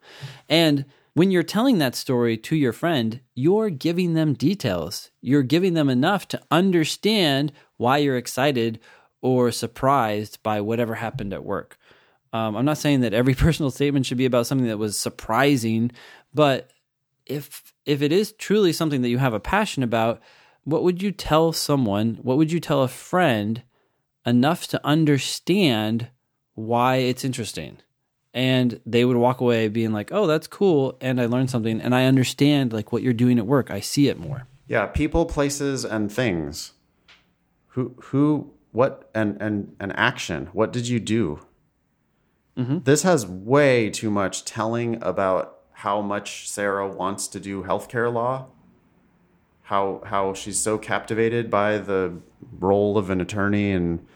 [0.48, 5.10] And when you're telling that story to your friend, you're giving them details.
[5.20, 8.78] You're giving them enough to understand why you're excited
[9.20, 11.78] or surprised by whatever happened at work.
[12.32, 15.90] Um, I'm not saying that every personal statement should be about something that was surprising,
[16.34, 16.70] but
[17.26, 20.20] if if it is truly something that you have a passion about,
[20.64, 22.18] what would you tell someone?
[22.22, 23.62] What would you tell a friend
[24.26, 26.08] enough to understand
[26.54, 27.78] why it's interesting?
[28.34, 31.94] And they would walk away being like, "Oh, that's cool," and I learned something, and
[31.94, 33.70] I understand like what you're doing at work.
[33.70, 34.46] I see it more.
[34.68, 36.72] Yeah, people, places, and things.
[37.68, 40.50] Who, who, what, and and and action.
[40.52, 41.40] What did you do?
[42.56, 42.78] Mm-hmm.
[42.84, 48.46] This has way too much telling about how much Sarah wants to do healthcare law.
[49.62, 52.20] How how she's so captivated by the
[52.60, 54.06] role of an attorney and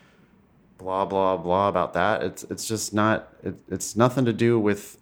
[0.79, 2.23] blah blah blah about that.
[2.23, 3.35] It's it's just not.
[3.43, 4.97] It, it's nothing to do with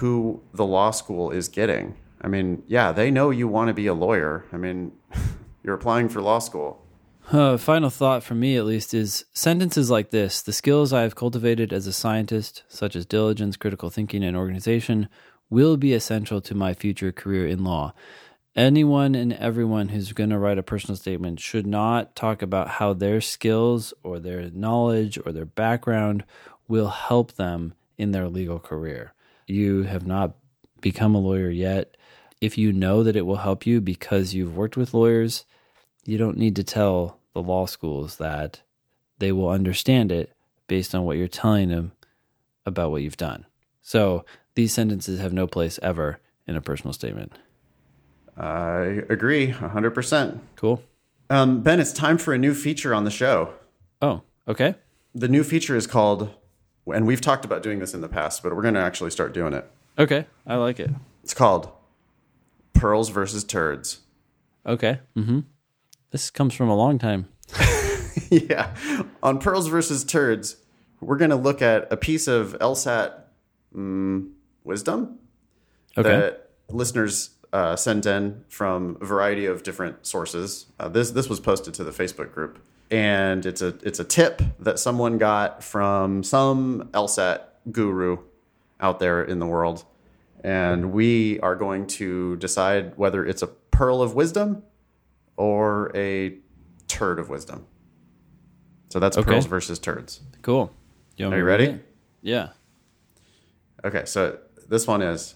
[0.00, 1.94] who the law school is getting.
[2.22, 4.46] I mean, yeah, they know you want to be a lawyer.
[4.50, 4.92] I mean,
[5.62, 6.83] you're applying for law school.
[7.32, 11.14] Uh, final thought for me, at least, is sentences like this The skills I have
[11.14, 15.08] cultivated as a scientist, such as diligence, critical thinking, and organization,
[15.48, 17.94] will be essential to my future career in law.
[18.54, 22.92] Anyone and everyone who's going to write a personal statement should not talk about how
[22.92, 26.24] their skills or their knowledge or their background
[26.68, 29.12] will help them in their legal career.
[29.46, 30.34] You have not
[30.80, 31.96] become a lawyer yet.
[32.40, 35.44] If you know that it will help you because you've worked with lawyers,
[36.04, 38.60] you don't need to tell the law schools that
[39.18, 40.32] they will understand it
[40.66, 41.92] based on what you're telling them
[42.66, 43.46] about what you've done.
[43.82, 44.24] So
[44.54, 47.32] these sentences have no place ever in a personal statement.
[48.36, 50.40] I agree, 100%.
[50.56, 50.82] Cool.
[51.30, 53.54] Um, ben, it's time for a new feature on the show.
[54.02, 54.74] Oh, okay.
[55.14, 56.30] The new feature is called,
[56.86, 59.32] and we've talked about doing this in the past, but we're going to actually start
[59.32, 59.70] doing it.
[59.98, 60.26] Okay.
[60.46, 60.90] I like it.
[61.22, 61.70] It's called
[62.72, 64.00] Pearls versus Turds.
[64.66, 65.00] Okay.
[65.16, 65.40] Mm-hmm.
[66.14, 67.26] This comes from a long time.
[68.30, 68.72] yeah.
[69.20, 70.58] On Pearls versus Turds,
[71.00, 73.14] we're going to look at a piece of LSAT
[73.74, 74.30] mm,
[74.62, 75.18] wisdom
[75.98, 76.08] Okay.
[76.08, 80.66] that listeners uh, sent in from a variety of different sources.
[80.78, 82.60] Uh, this this was posted to the Facebook group,
[82.92, 87.40] and it's a it's a tip that someone got from some LSAT
[87.72, 88.18] guru
[88.78, 89.84] out there in the world,
[90.44, 94.62] and we are going to decide whether it's a pearl of wisdom
[95.36, 96.38] or a
[96.88, 97.66] turd of wisdom.
[98.90, 99.30] So that's Okay.
[99.32, 100.20] pearls versus turds.
[100.42, 100.72] Cool.
[101.16, 101.64] You Are you ready?
[101.66, 101.94] it?
[102.22, 102.50] Yeah.
[103.84, 105.34] Okay, so this one is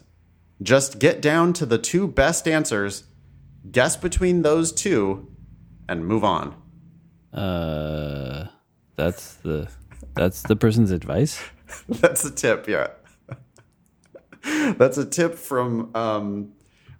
[0.61, 3.03] just get down to the two best answers,
[3.71, 5.27] guess between those two,
[5.87, 6.55] and move on.
[7.33, 8.47] Uh,
[8.95, 9.69] that's the
[10.15, 11.39] that's the person's advice.
[11.87, 12.87] That's a tip, yeah.
[14.77, 16.53] That's a tip from, um,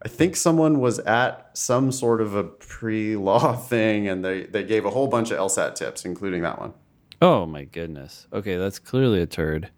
[0.03, 4.63] I think someone was at some sort of a pre law thing and they, they
[4.63, 6.73] gave a whole bunch of LSAT tips, including that one.
[7.21, 8.27] Oh my goodness.
[8.31, 9.69] Okay, that's clearly a turd.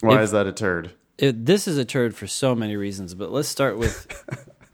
[0.00, 0.92] Why If- is that a turd?
[1.18, 4.06] it, this is a turd for so many reasons, but let's start with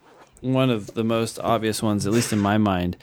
[0.41, 2.97] one of the most obvious ones, at least in my mind.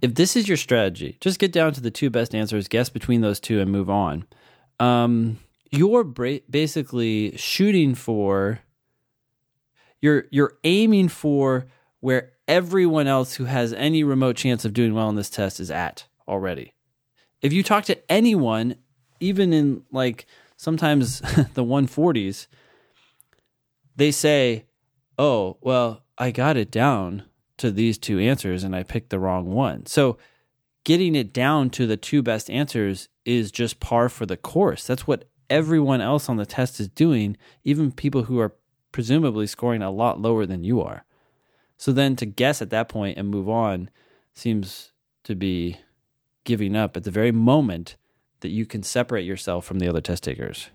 [0.00, 3.20] If this is your strategy, just get down to the two best answers, guess between
[3.20, 4.24] those two, and move on.
[4.80, 5.38] Um,
[5.70, 8.60] you're bra- basically shooting for,
[10.00, 11.66] you're you're aiming for
[12.00, 15.70] where everyone else who has any remote chance of doing well on this test is
[15.70, 16.72] at already.
[17.42, 18.76] If you talk to anyone,
[19.20, 20.26] even in like
[20.56, 21.20] sometimes
[21.54, 22.46] the 140s,
[23.96, 24.64] they say,
[25.18, 27.24] Oh, well, I got it down
[27.58, 29.86] to these two answers and I picked the wrong one.
[29.86, 30.16] So
[30.84, 34.86] getting it down to the two best answers is just par for the course.
[34.86, 38.54] That's what everyone else on the test is doing, even people who are
[38.98, 41.04] presumably scoring a lot lower than you are.
[41.76, 43.90] So then to guess at that point and move on
[44.34, 44.90] seems
[45.22, 45.76] to be
[46.42, 47.94] giving up at the very moment
[48.40, 50.70] that you can separate yourself from the other test takers.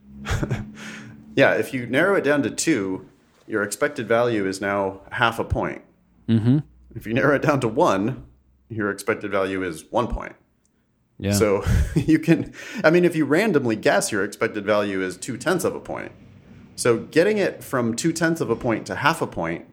[1.35, 3.05] yeah, if you narrow it down to two,
[3.45, 5.81] your expected value is now half a point.
[6.29, 6.59] Mm-hmm.
[6.95, 8.25] If you narrow it down to one,
[8.69, 10.37] your expected value is one point.
[11.19, 11.33] Yeah.
[11.33, 11.65] So
[11.97, 12.53] you can,
[12.85, 16.13] I mean, if you randomly guess, your expected value is two tenths of a point.
[16.75, 19.65] So getting it from two tenths of a point to half a point,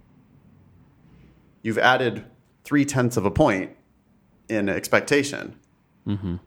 [1.63, 2.25] you've added
[2.65, 3.77] three tenths of a point
[4.49, 5.57] in expectation.
[6.07, 6.37] Mm-hmm.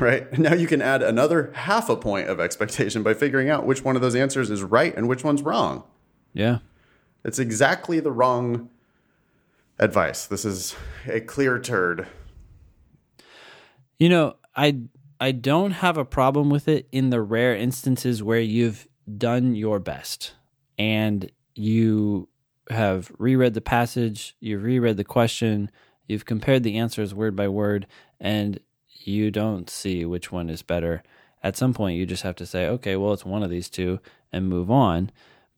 [0.00, 0.36] Right?
[0.36, 3.94] Now you can add another half a point of expectation by figuring out which one
[3.94, 5.84] of those answers is right and which one's wrong.
[6.32, 6.58] Yeah.
[7.24, 8.70] It's exactly the wrong
[9.78, 10.26] advice.
[10.26, 10.74] This is
[11.06, 12.08] a clear turd.
[14.00, 14.80] You know, I
[15.20, 19.78] I don't have a problem with it in the rare instances where you've done your
[19.78, 20.34] best
[20.78, 22.28] and you
[22.70, 25.70] have reread the passage, you've reread the question,
[26.06, 27.86] you've compared the answers word by word,
[28.20, 31.02] and you don't see which one is better.
[31.42, 34.00] At some point, you just have to say, okay, well, it's one of these two
[34.32, 35.10] and move on.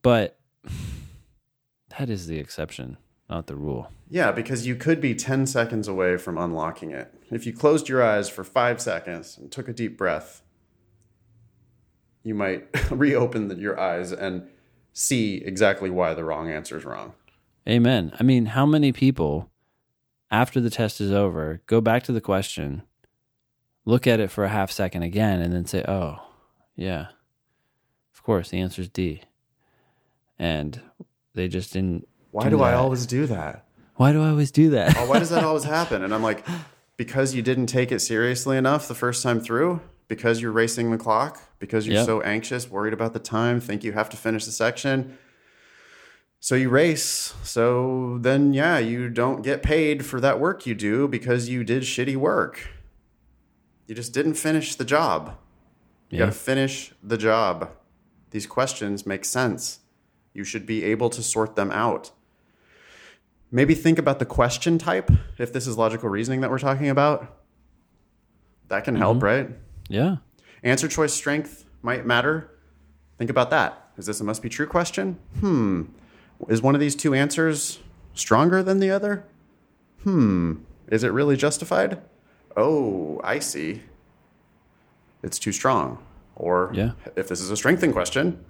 [0.03, 0.39] But
[1.99, 2.97] that is the exception,
[3.29, 3.91] not the rule.
[4.09, 7.15] Yeah, because you could be 10 seconds away from unlocking it.
[7.31, 10.43] If you closed your eyes for five seconds and took a deep breath,
[12.23, 14.49] you might reopen the, your eyes and
[14.93, 17.15] see exactly why the wrong answer is wrong.
[17.69, 18.13] Amen.
[18.19, 19.51] I mean, how many people,
[20.31, 22.83] after the test is over, go back to the question,
[23.85, 26.19] look at it for a half second again, and then say, oh,
[26.75, 27.09] yeah,
[28.15, 29.23] of course, the answer is D.
[30.39, 30.81] And
[31.35, 32.09] they just didn't.
[32.31, 33.67] Why do do I always do that?
[33.97, 34.97] Why do I always do that?
[34.97, 36.03] Oh, why does that always happen?
[36.03, 36.47] And I'm like,
[36.97, 39.81] because you didn't take it seriously enough the first time through,
[40.11, 42.05] because you're racing the clock, because you're Yep.
[42.05, 45.17] so anxious, worried about the time, think you have to finish the section.
[46.41, 47.33] So you race.
[47.45, 51.85] So then, yeah, you don't get paid for that work you do because you did
[51.85, 52.71] shitty work.
[53.87, 55.37] You just didn't finish the job.
[56.11, 56.25] You Yeah.
[56.25, 57.71] got to finish the job.
[58.33, 59.79] These questions make sense.
[60.35, 62.11] You should be able to sort them out.
[63.53, 65.09] Maybe think about the question type
[65.39, 67.37] if this is logical reasoning that we're talking about.
[68.67, 69.25] That can help, mm-hmm.
[69.25, 69.51] right?
[69.91, 70.17] Yeah.
[70.63, 72.51] Answer choice strength might matter.
[73.19, 73.91] Think about that.
[73.99, 75.19] Is this a must be true question?
[75.41, 75.83] Hmm.
[76.49, 77.81] Is one of these two answers
[78.15, 79.25] stronger than the other?
[80.05, 80.55] Hmm.
[80.89, 82.01] Is it really justified?
[82.57, 83.83] Oh, I see.
[85.23, 85.99] It's too strong.
[86.37, 86.93] Or Yeah.
[87.17, 88.43] if this is a strengthening question,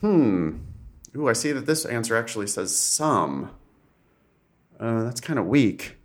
[0.00, 0.58] hmm.
[1.16, 3.50] Ooh, I see that this answer actually says some.
[4.80, 5.96] Uh, that's kind of weak.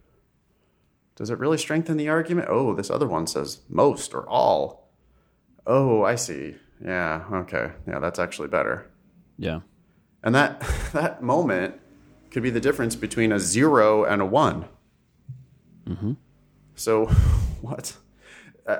[1.19, 2.47] Does it really strengthen the argument?
[2.49, 4.89] Oh, this other one says most or all.
[5.67, 6.55] Oh, I see.
[6.81, 7.71] Yeah, okay.
[7.85, 8.89] Yeah, that's actually better.
[9.37, 9.59] Yeah.
[10.23, 10.61] And that
[10.93, 11.75] that moment
[12.31, 14.69] could be the difference between a zero and a one.
[15.85, 16.15] Mhm.
[16.75, 17.07] So,
[17.61, 17.97] what?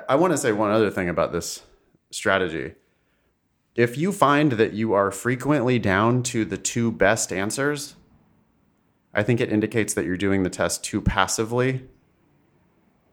[0.08, 1.62] I want to say one other thing about this
[2.10, 2.72] strategy.
[3.74, 7.96] If you find that you are frequently down to the two best answers,
[9.12, 11.86] I think it indicates that you're doing the test too passively.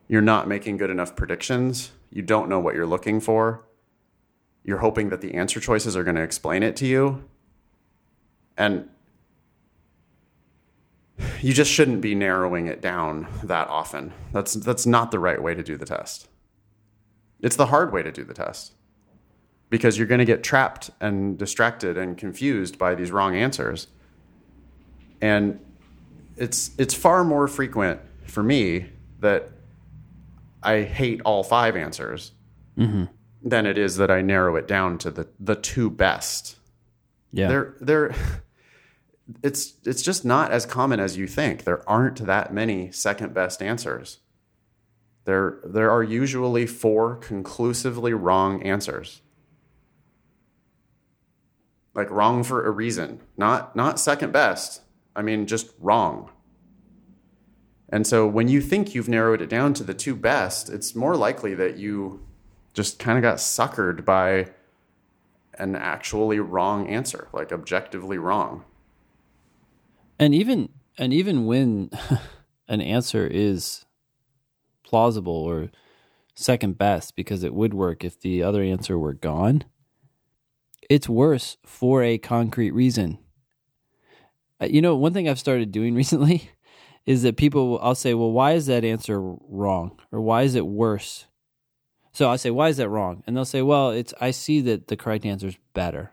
[0.07, 1.91] You're not making good enough predictions.
[2.11, 3.63] You don't know what you're looking for.
[4.63, 7.23] You're hoping that the answer choices are going to explain it to you.
[8.57, 8.89] And
[11.41, 14.13] you just shouldn't be narrowing it down that often.
[14.33, 16.27] That's that's not the right way to do the test.
[17.41, 18.73] It's the hard way to do the test.
[19.69, 23.87] Because you're going to get trapped and distracted and confused by these wrong answers.
[25.21, 25.59] And
[26.37, 28.89] it's it's far more frequent for me
[29.19, 29.51] that
[30.68, 32.34] I hate all five answers
[32.78, 33.05] mm-hmm.
[33.41, 36.57] than it is that I narrow it down to the the two best.
[37.32, 37.47] Yeah.
[37.47, 38.15] They're they're
[39.43, 41.63] it's it's just not as common as you think.
[41.63, 44.20] There aren't that many second best answers.
[45.24, 49.22] There there are usually four conclusively wrong answers.
[51.95, 53.22] Like wrong for a reason.
[53.38, 54.82] Not not second best.
[55.15, 56.30] I mean just wrong.
[57.89, 61.15] And so when you think you've narrowed it down to the two best, it's more
[61.15, 62.25] likely that you
[62.73, 64.51] just kind of got suckered by
[65.53, 68.65] an actually wrong answer, like objectively wrong.
[70.19, 71.89] And even And even when
[72.67, 73.85] an answer is
[74.83, 75.69] plausible or
[76.35, 79.63] second best because it would work if the other answer were gone,
[80.89, 83.19] it's worse for a concrete reason.
[84.61, 86.51] Uh, You know, one thing I've started doing recently
[87.07, 89.97] is that people, I'll say, well, why is that answer wrong?
[90.11, 91.25] Or why is it worse?
[92.11, 93.23] So I say, why is that wrong?
[93.25, 96.11] And they'll say, well, it's, I see that the correct answer is better.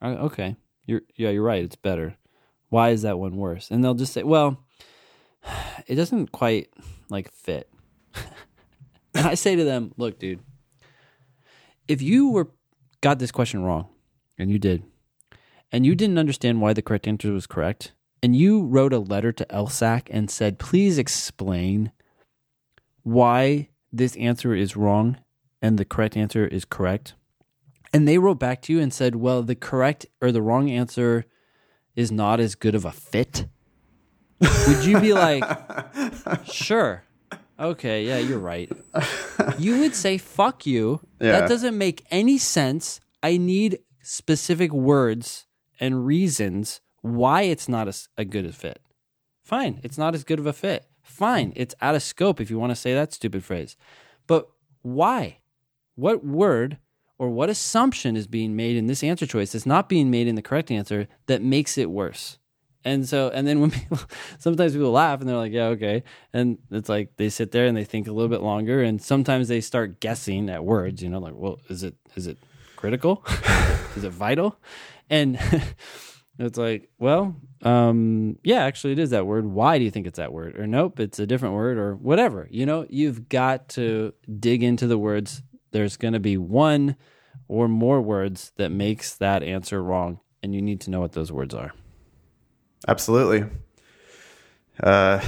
[0.00, 0.56] I- Okay.
[0.86, 1.62] You're, yeah, you're right.
[1.62, 2.16] It's better.
[2.70, 3.70] Why is that one worse?
[3.70, 4.64] And they'll just say, well,
[5.86, 6.70] it doesn't quite
[7.10, 7.68] like fit.
[9.14, 10.40] I say to them, look, dude,
[11.88, 12.48] if you were
[13.00, 13.88] got this question wrong,
[14.38, 14.84] and you did,
[15.72, 17.92] and you didn't understand why the correct answer was correct,
[18.22, 21.90] and you wrote a letter to LSAC and said, please explain
[23.02, 25.18] why this answer is wrong
[25.60, 27.14] and the correct answer is correct,
[27.92, 31.24] and they wrote back to you and said, well, the correct or the wrong answer
[31.94, 33.46] is not as good of a fit,
[34.40, 35.44] would you be like,
[36.44, 37.04] sure.
[37.60, 38.72] Okay, yeah, you're right.
[39.58, 41.00] You would say, fuck you.
[41.20, 41.32] Yeah.
[41.32, 42.98] That doesn't make any sense.
[43.22, 45.46] I need specific words
[45.78, 48.80] and reasons why it's not as a good a fit.
[49.44, 50.86] Fine, it's not as good of a fit.
[51.02, 53.76] Fine, it's out of scope if you want to say that stupid phrase.
[54.26, 54.48] But
[54.82, 55.38] why?
[55.96, 56.78] What word
[57.18, 60.36] or what assumption is being made in this answer choice that's not being made in
[60.36, 62.38] the correct answer that makes it worse?
[62.84, 64.00] And so, and then when people,
[64.38, 66.02] sometimes people laugh and they're like, yeah, okay.
[66.32, 68.82] And it's like they sit there and they think a little bit longer.
[68.82, 72.38] And sometimes they start guessing at words, you know, like, well, is it, is it
[72.76, 73.24] critical?
[73.96, 74.58] is it vital?
[75.08, 75.38] And
[76.44, 79.46] it's like, well, um, yeah, actually it is that word.
[79.46, 80.58] Why do you think it's that word?
[80.58, 82.48] Or nope, it's a different word or whatever.
[82.50, 85.42] You know, you've got to dig into the words.
[85.70, 86.96] There's going to be one
[87.48, 90.20] or more words that makes that answer wrong.
[90.42, 91.72] And you need to know what those words are.
[92.88, 93.48] Absolutely.
[94.82, 95.20] Uh,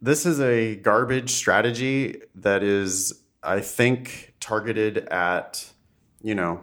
[0.00, 5.70] this is a garbage strategy that is, I think, targeted at,
[6.22, 6.62] you know,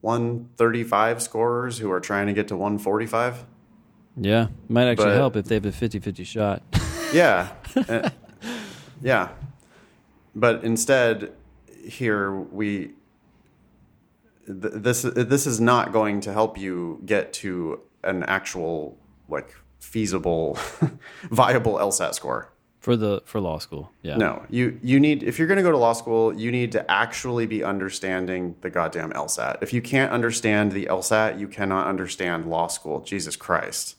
[0.00, 3.44] 135 scorers who are trying to get to 145.
[4.16, 6.62] Yeah, might actually But- help if they have a 50-50 shot.
[7.14, 7.48] Yeah.
[7.74, 8.10] Uh,
[9.00, 9.30] yeah.
[10.34, 11.32] But instead,
[11.82, 12.90] here we.
[14.46, 20.58] th- This this is not going to help you get to an actual like feasible,
[21.30, 22.52] viable LSAT score.
[22.88, 23.92] For the for law school.
[24.00, 24.16] Yeah.
[24.16, 26.90] No, you you need if you're going to go to law school, you need to
[26.90, 29.58] actually be understanding the goddamn LSAT.
[29.60, 33.02] If you can't understand the LSAT, you cannot understand law school.
[33.02, 33.96] Jesus Christ.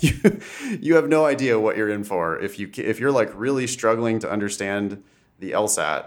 [0.00, 0.40] you,
[0.80, 4.18] you have no idea what you're in for if you if you're like really struggling
[4.18, 5.04] to understand
[5.38, 6.06] the LSAT.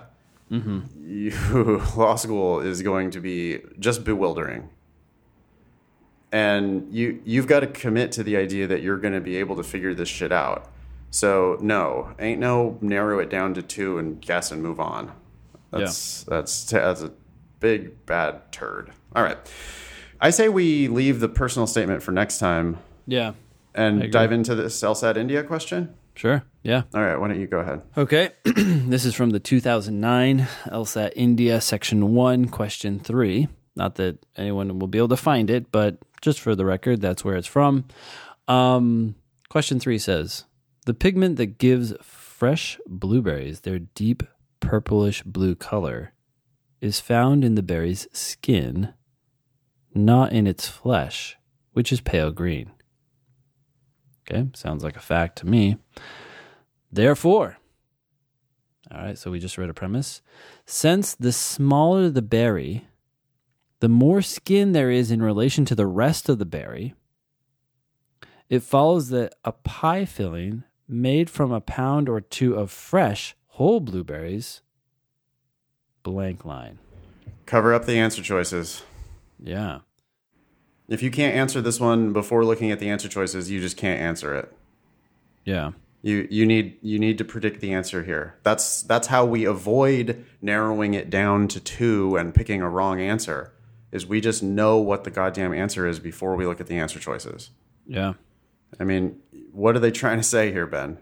[0.51, 0.79] Mm-hmm.
[1.01, 4.67] You, law school is going to be just bewildering.
[6.33, 9.55] And you you've got to commit to the idea that you're going to be able
[9.55, 10.69] to figure this shit out.
[11.11, 15.11] So no, ain't no narrow it down to two and guess and move on.
[15.71, 17.11] That's that's that's a
[17.59, 18.91] big bad turd.
[19.15, 19.37] All right,
[20.21, 23.33] I say we leave the personal statement for next time Yeah.
[23.73, 25.93] and dive into this LSAT India question.
[26.15, 26.43] Sure.
[26.63, 26.83] Yeah.
[26.93, 27.81] All right, why don't you go ahead?
[27.95, 28.31] Okay.
[28.43, 33.47] this is from the 2009 LSAT India Section 1, Question 3.
[33.77, 37.23] Not that anyone will be able to find it, but just for the record, that's
[37.23, 37.85] where it's from.
[38.49, 39.15] Um,
[39.49, 40.43] question 3 says
[40.85, 44.23] The pigment that gives fresh blueberries their deep
[44.59, 46.13] purplish blue color
[46.81, 48.93] is found in the berry's skin,
[49.93, 51.37] not in its flesh,
[51.73, 52.71] which is pale green.
[54.21, 55.77] Okay, sounds like a fact to me.
[56.91, 57.57] Therefore,
[58.91, 60.21] all right, so we just read a premise.
[60.65, 62.87] Since the smaller the berry,
[63.81, 66.95] the more skin there is in relation to the rest of the berry,
[68.49, 73.79] it follows that a pie filling made from a pound or two of fresh whole
[73.79, 74.61] blueberries,
[76.01, 76.79] blank line.
[77.45, 78.83] Cover up the answer choices.
[79.41, 79.79] Yeah.
[80.87, 84.01] If you can't answer this one before looking at the answer choices, you just can't
[84.01, 84.51] answer it.
[85.45, 85.71] Yeah.
[86.01, 88.35] You you need you need to predict the answer here.
[88.43, 93.53] That's that's how we avoid narrowing it down to two and picking a wrong answer.
[93.91, 96.99] Is we just know what the goddamn answer is before we look at the answer
[96.99, 97.49] choices.
[97.85, 98.13] Yeah.
[98.79, 99.17] I mean,
[99.51, 100.97] what are they trying to say here, Ben?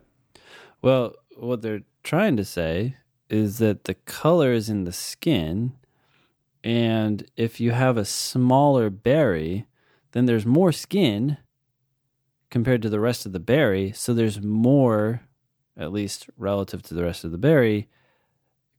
[0.81, 2.97] Well, what they're trying to say
[3.29, 5.73] is that the color is in the skin,
[6.63, 9.65] and if you have a smaller berry,
[10.11, 11.37] then there's more skin
[12.49, 13.91] compared to the rest of the berry.
[13.91, 15.21] So there's more,
[15.75, 17.89] at least relative to the rest of the berry,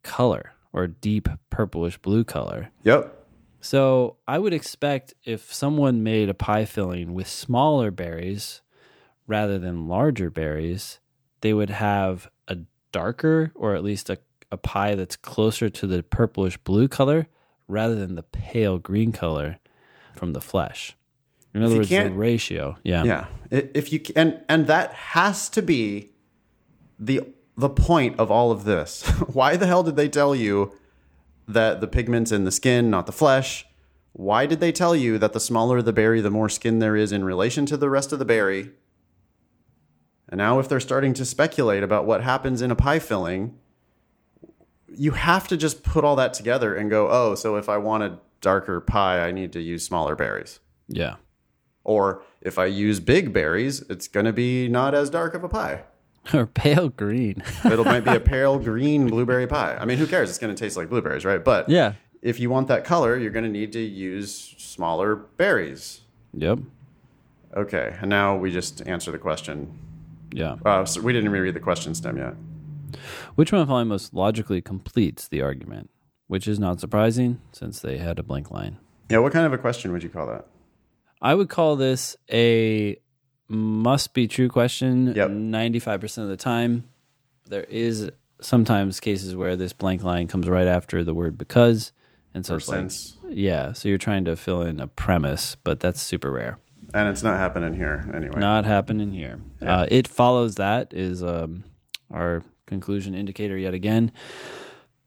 [0.03, 2.71] color or deep purplish blue color.
[2.85, 3.15] Yep.
[3.61, 8.63] So I would expect if someone made a pie filling with smaller berries
[9.29, 10.99] rather than larger berries,
[11.43, 12.57] they would have a
[12.91, 14.19] darker or at least a,
[14.51, 17.29] a pie that's closer to the purplish blue color
[17.69, 19.59] rather than the pale green color
[20.17, 20.97] from the flesh.
[21.55, 22.77] In other words, the ratio.
[22.83, 23.05] Yeah.
[23.05, 23.27] Yeah.
[23.51, 26.11] If you and and that has to be
[26.99, 27.23] the
[27.57, 29.03] the point of all of this.
[29.33, 30.73] Why the hell did they tell you
[31.47, 33.67] that the pigment's in the skin, not the flesh?
[34.13, 37.13] Why did they tell you that the smaller the berry, the more skin there is
[37.13, 38.71] in relation to the rest of the berry?
[40.29, 43.57] And now if they're starting to speculate about what happens in a pie filling,
[44.95, 48.03] you have to just put all that together and go, "Oh, so if I want
[48.03, 51.17] a darker pie, I need to use smaller berries." Yeah.
[51.85, 55.49] Or if I use big berries, it's going to be not as dark of a
[55.49, 55.85] pie.
[56.35, 57.43] or pale green.
[57.65, 59.77] It might be a pale green blueberry pie.
[59.81, 60.29] I mean, who cares?
[60.29, 61.43] It's going to taste like blueberries, right?
[61.43, 61.95] But yeah.
[62.23, 66.01] if you want that color, you're going to need to use smaller berries.
[66.35, 66.61] Yep.
[67.57, 69.79] Okay, and now we just answer the question.
[70.33, 70.57] Yeah.
[70.65, 72.35] Uh, so we didn't even read the question stem yet.
[73.35, 75.91] Which one of probably most logically completes the argument?
[76.27, 78.79] Which is not surprising since they had a blank line.
[79.11, 80.47] Yeah, what kind of a question would you call that?
[81.23, 82.97] I would call this a
[83.49, 85.31] must be true question Yep.
[85.31, 86.85] 95% of the time.
[87.47, 88.11] There is
[88.41, 91.93] sometimes cases where this blank line comes right after the word because.
[92.35, 92.91] And so like,
[93.31, 96.59] yeah, so you're trying to fill in a premise, but that's super rare.
[96.95, 98.41] And it's not happening here anyway.
[98.41, 99.41] Not happening here.
[99.61, 101.65] Uh, it follows that is um,
[102.11, 104.11] our conclusion indicator yet again.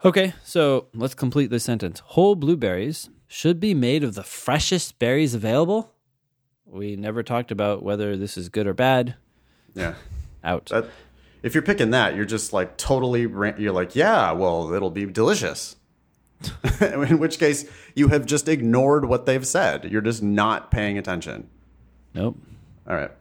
[0.04, 2.00] Okay, so let's complete this sentence.
[2.00, 5.94] Whole blueberries should be made of the freshest berries available.
[6.66, 9.16] We never talked about whether this is good or bad.
[9.74, 9.96] Yeah.
[10.44, 10.68] Out.
[10.68, 10.86] That,
[11.44, 15.76] if you're picking that, you're just like totally, you're like, yeah, well, it'll be delicious.
[16.82, 19.86] In which case, you have just ignored what they've said.
[19.92, 21.50] You're just not paying attention.
[22.14, 22.38] Nope.
[22.88, 23.12] All right.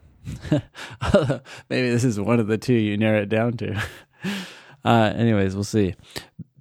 [1.70, 3.82] Maybe this is one of the two you narrow it down to.
[4.82, 5.94] Uh, anyways, we'll see.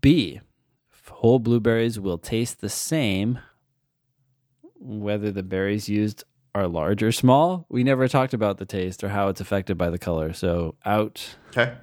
[0.02, 0.42] B.
[1.10, 3.40] Whole blueberries will taste the same
[4.80, 6.24] whether the berries used
[6.56, 7.66] are large or small.
[7.70, 10.32] We never talked about the taste or how it's affected by the color.
[10.32, 11.36] So, out.
[11.50, 11.76] Okay.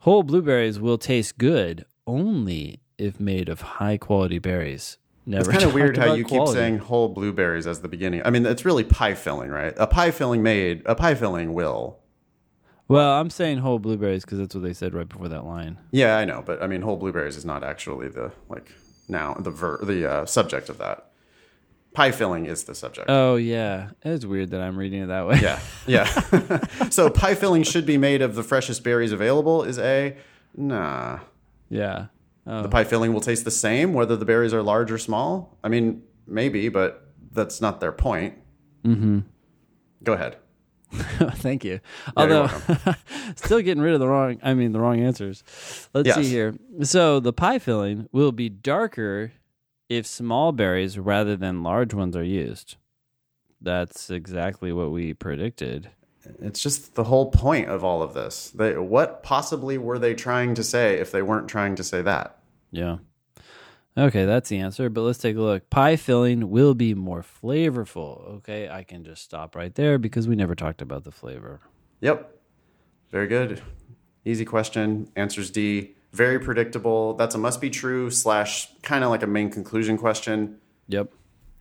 [0.00, 4.98] Whole blueberries will taste good only if made of high quality berries.
[5.30, 6.50] Never It's kind of weird how you quality.
[6.50, 8.20] keep saying whole blueberries as the beginning.
[8.24, 9.72] I mean, it's really pie filling, right?
[9.76, 12.00] A pie filling made, a pie filling will.
[12.88, 15.78] Well, I'm saying whole blueberries because that's what they said right before that line.
[15.92, 18.72] Yeah, I know, but I mean, whole blueberries is not actually the like
[19.08, 21.06] now the ver- the uh, subject of that.
[21.94, 23.06] Pie filling is the subject.
[23.08, 25.38] Oh yeah, it's weird that I'm reading it that way.
[25.40, 26.06] yeah, yeah.
[26.90, 29.62] so pie filling should be made of the freshest berries available.
[29.62, 30.16] Is a
[30.56, 31.20] nah.
[31.68, 32.06] yeah.
[32.52, 32.62] Oh.
[32.62, 35.56] The pie filling will taste the same whether the berries are large or small.
[35.62, 38.34] I mean, maybe, but that's not their point.
[38.84, 39.20] Mm-hmm.
[40.02, 40.36] Go ahead.
[40.92, 41.74] Thank you.
[41.74, 42.48] Yeah, Although,
[43.36, 44.40] still getting rid of the wrong.
[44.42, 45.44] I mean, the wrong answers.
[45.94, 46.16] Let's Yes.
[46.16, 46.56] see here.
[46.82, 49.30] So the pie filling will be darker
[49.88, 52.76] if small berries rather than large ones are used.
[53.60, 55.90] That's exactly what we predicted.
[56.40, 58.50] It's just the whole point of all of this.
[58.50, 62.38] They, what possibly were they trying to say if they weren't trying to say that?
[62.70, 62.98] Yeah.
[63.98, 64.88] Okay, that's the answer.
[64.88, 65.68] But let's take a look.
[65.70, 68.28] Pie filling will be more flavorful.
[68.36, 71.60] Okay, I can just stop right there because we never talked about the flavor.
[72.00, 72.38] Yep.
[73.10, 73.62] Very good.
[74.24, 75.10] Easy question.
[75.16, 75.96] Answers D.
[76.12, 77.14] Very predictable.
[77.14, 80.58] That's a must be true slash kind of like a main conclusion question.
[80.88, 81.12] Yep.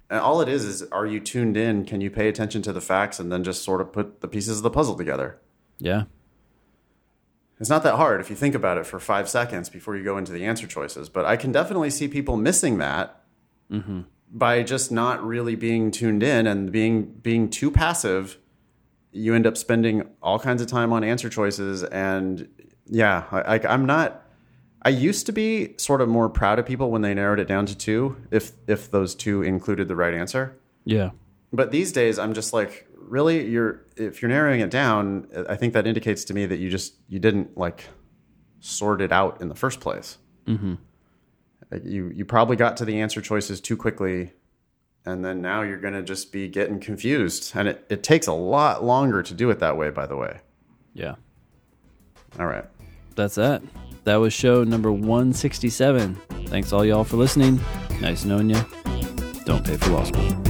[0.09, 1.85] And all it is is are you tuned in?
[1.85, 4.57] Can you pay attention to the facts and then just sort of put the pieces
[4.57, 5.39] of the puzzle together?
[5.77, 6.05] Yeah.
[7.59, 10.17] It's not that hard if you think about it for five seconds before you go
[10.17, 11.09] into the answer choices.
[11.09, 13.21] But I can definitely see people missing that
[13.69, 14.01] mm-hmm.
[14.31, 18.37] by just not really being tuned in and being being too passive.
[19.11, 22.47] You end up spending all kinds of time on answer choices, and
[22.85, 24.25] yeah, I, I'm not.
[24.83, 27.65] I used to be sort of more proud of people when they narrowed it down
[27.65, 30.57] to two, if if those two included the right answer.
[30.85, 31.09] Yeah.
[31.51, 35.73] But these days, I'm just like, really, you're if you're narrowing it down, I think
[35.73, 37.85] that indicates to me that you just you didn't like
[38.59, 40.17] sort it out in the first place.
[40.45, 40.75] Mm-hmm.
[41.83, 44.33] You you probably got to the answer choices too quickly,
[45.05, 48.83] and then now you're gonna just be getting confused, and it, it takes a lot
[48.83, 49.89] longer to do it that way.
[49.89, 50.39] By the way,
[50.93, 51.15] Yeah.
[52.39, 52.65] all right.
[53.15, 53.61] That's that.
[54.05, 56.15] That was show number 167.
[56.47, 57.59] Thanks all y'all for listening.
[58.01, 58.61] Nice knowing you.
[59.45, 60.48] Don't pay for law school.